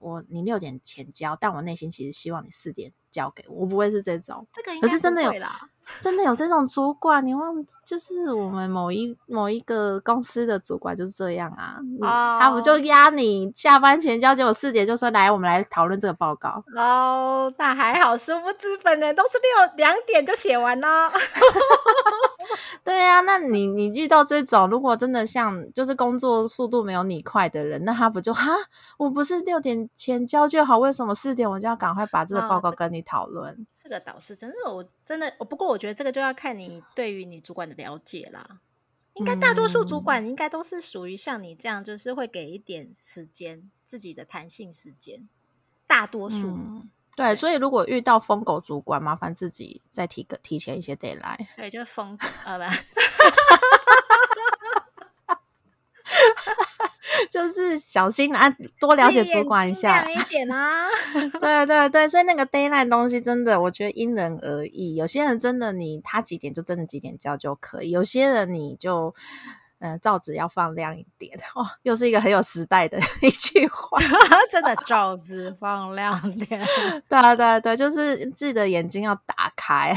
[0.00, 4.46] 我你六点前交，但我内心其实希望你四点交给我，我不会是这种。
[4.52, 5.60] 这个应该可是真的有啦，
[6.00, 7.54] 真的有这种主管，你忘
[7.86, 16.64] 就是我们某一某一个公司的主管就是这样啊，你他不就哦压你下班前交，结果四点就说来，我们来讨论这个报告。
[16.74, 21.12] 哦，那还好，殊不知本人都是六两点就写完了。
[22.90, 28.52] 对啊，那你你遇到这种，如果真的像就是工作速度没有你快的人，那他不就哈，
[28.98, 33.64] 我不是六点前交就好，为什么四点我就要赶快把这个报告跟你讨论？
[33.72, 38.58] 这个倒是真的，我真的，不过我觉得这个就要看你对于你主管的了解啦。
[39.14, 45.28] 应该大多数主嗯管应该都是属于像你这样，就是会给一点时间，自己的弹性时间。
[45.86, 52.64] 大多数，嗯，对，所以如果遇到疯狗主管，麻烦自己再提个提前一些 d a y l i n e 对，就是疯呃不，
[57.30, 60.02] 就是小心啊，多了解主管一下。
[60.04, 60.88] 亮一点啊。
[61.40, 64.94] 对对对，所以那个 d a y l i n e 东西真的，我觉得因人而异。
[64.94, 69.14] 有些人真的你他几点就真的几点交就可以，有些人你就
[69.80, 71.38] 嗯、呃罩子要放亮一点。
[71.54, 73.98] 哦，又是一个很有时代的 一句话。
[74.50, 76.64] 真的罩子放亮点，
[77.08, 79.94] 对啊对啊对，就是自己的眼睛要打开，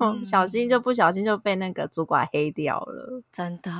[0.00, 3.22] 嗯 小心就不小心就被那个主管黑掉了。
[3.32, 3.72] 真的。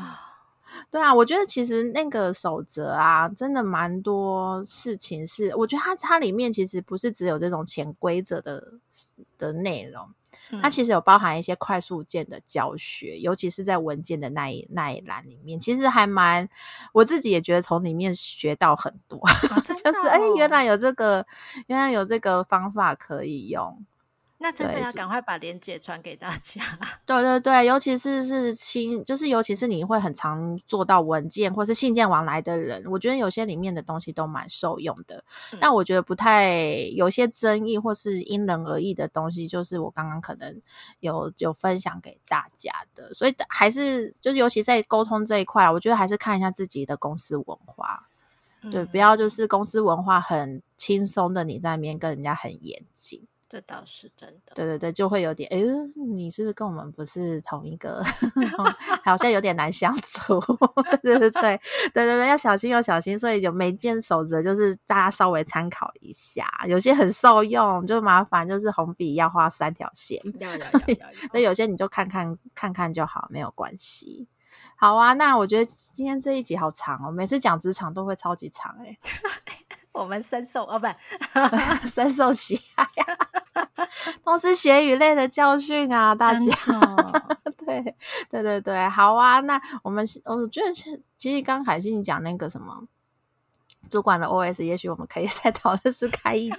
[0.90, 8.72] 对啊，我觉得其实那个守则啊，真的蛮多事情是，我觉得它它里面其实不是只有这种潜规则的
[9.36, 10.08] 的内容，
[10.60, 16.48] 它嗯其实有包含一些快速键的教学，尤其是在文件的那一那一栏里面，其实还蛮
[16.92, 19.32] 我自己也觉得从里面学到很多，啊
[19.64, 21.26] 真的就是哎、原哦来有这个，
[21.66, 23.84] 原来有这个方法可以用。
[24.42, 26.60] 那真的要赶快把链接传给大家。
[27.06, 35.24] 对对对，尤其是是亲，就是尤其是你会很常做到文件或是信件往来的人，我觉得有些里面的东西都蛮受用的。
[35.52, 36.50] 嗯但我觉得不太
[36.94, 40.60] 有些争议或是因人而异的东西，就是我刚刚可能
[40.98, 48.08] 有有分享给大家的，所以还是就是尤其在沟通这一块，我觉得还是看一下自己的公司文化，
[48.72, 53.22] 对，不嗯要就是公司文化很轻松的你在那边跟人家很严谨。
[53.52, 54.54] 这倒是真的。
[54.54, 55.58] 对对对，就会有点，哎，
[56.16, 58.02] 你是不是跟我们不是同一个？
[59.04, 60.40] 好像有点难相处。
[61.02, 61.60] 对对对对对
[61.92, 63.18] 对对，要小心要小心。
[63.18, 74.26] 所以有每件守则，就是大家稍微参考一下，有些很受用，就麻烦就是红笔要画三条线， 要要要要那有些你就看看看看就好，没有关系。
[74.76, 78.98] 好啊，那我觉得今天这一集好长哦，每次讲职场都会超级长诶、
[79.92, 80.86] 我们深受哦，不
[81.86, 83.88] 深受其害啊，
[84.24, 86.46] 都是血与泪的教训啊，大家。
[86.46, 87.94] 的对
[88.28, 89.40] 对对对，好啊。
[89.40, 92.82] 那我们我觉得是其实刚凯西你讲那个什么
[93.88, 96.56] 主管的 OS，也许我们可以再讨论是开一集。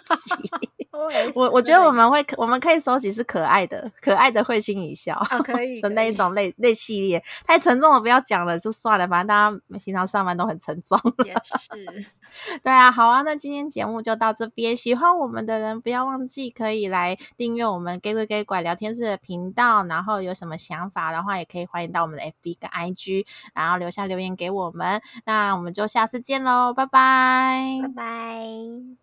[1.36, 10.98] 我我觉得我们会我们可以收集是可爱的，可爱的会心一笑啊可以的那一种类类系列，太沉重了不要讲了，就算了，反正大家平常上班都很沉重。
[11.26, 12.06] 也是，
[12.64, 14.76] 对啊，好啊，那今天节目就到这边。
[14.76, 19.84] 喜欢我们的人，不要忘记可以来订阅我们 “gay 归 gay 拐”聊天室的频道。
[19.86, 25.02] 然后有什么想法的话，也可以欢迎到我们的 FB 跟 IG，然后留下留言给我们。
[25.26, 28.98] 那我们就下次见喽，拜拜拜拜。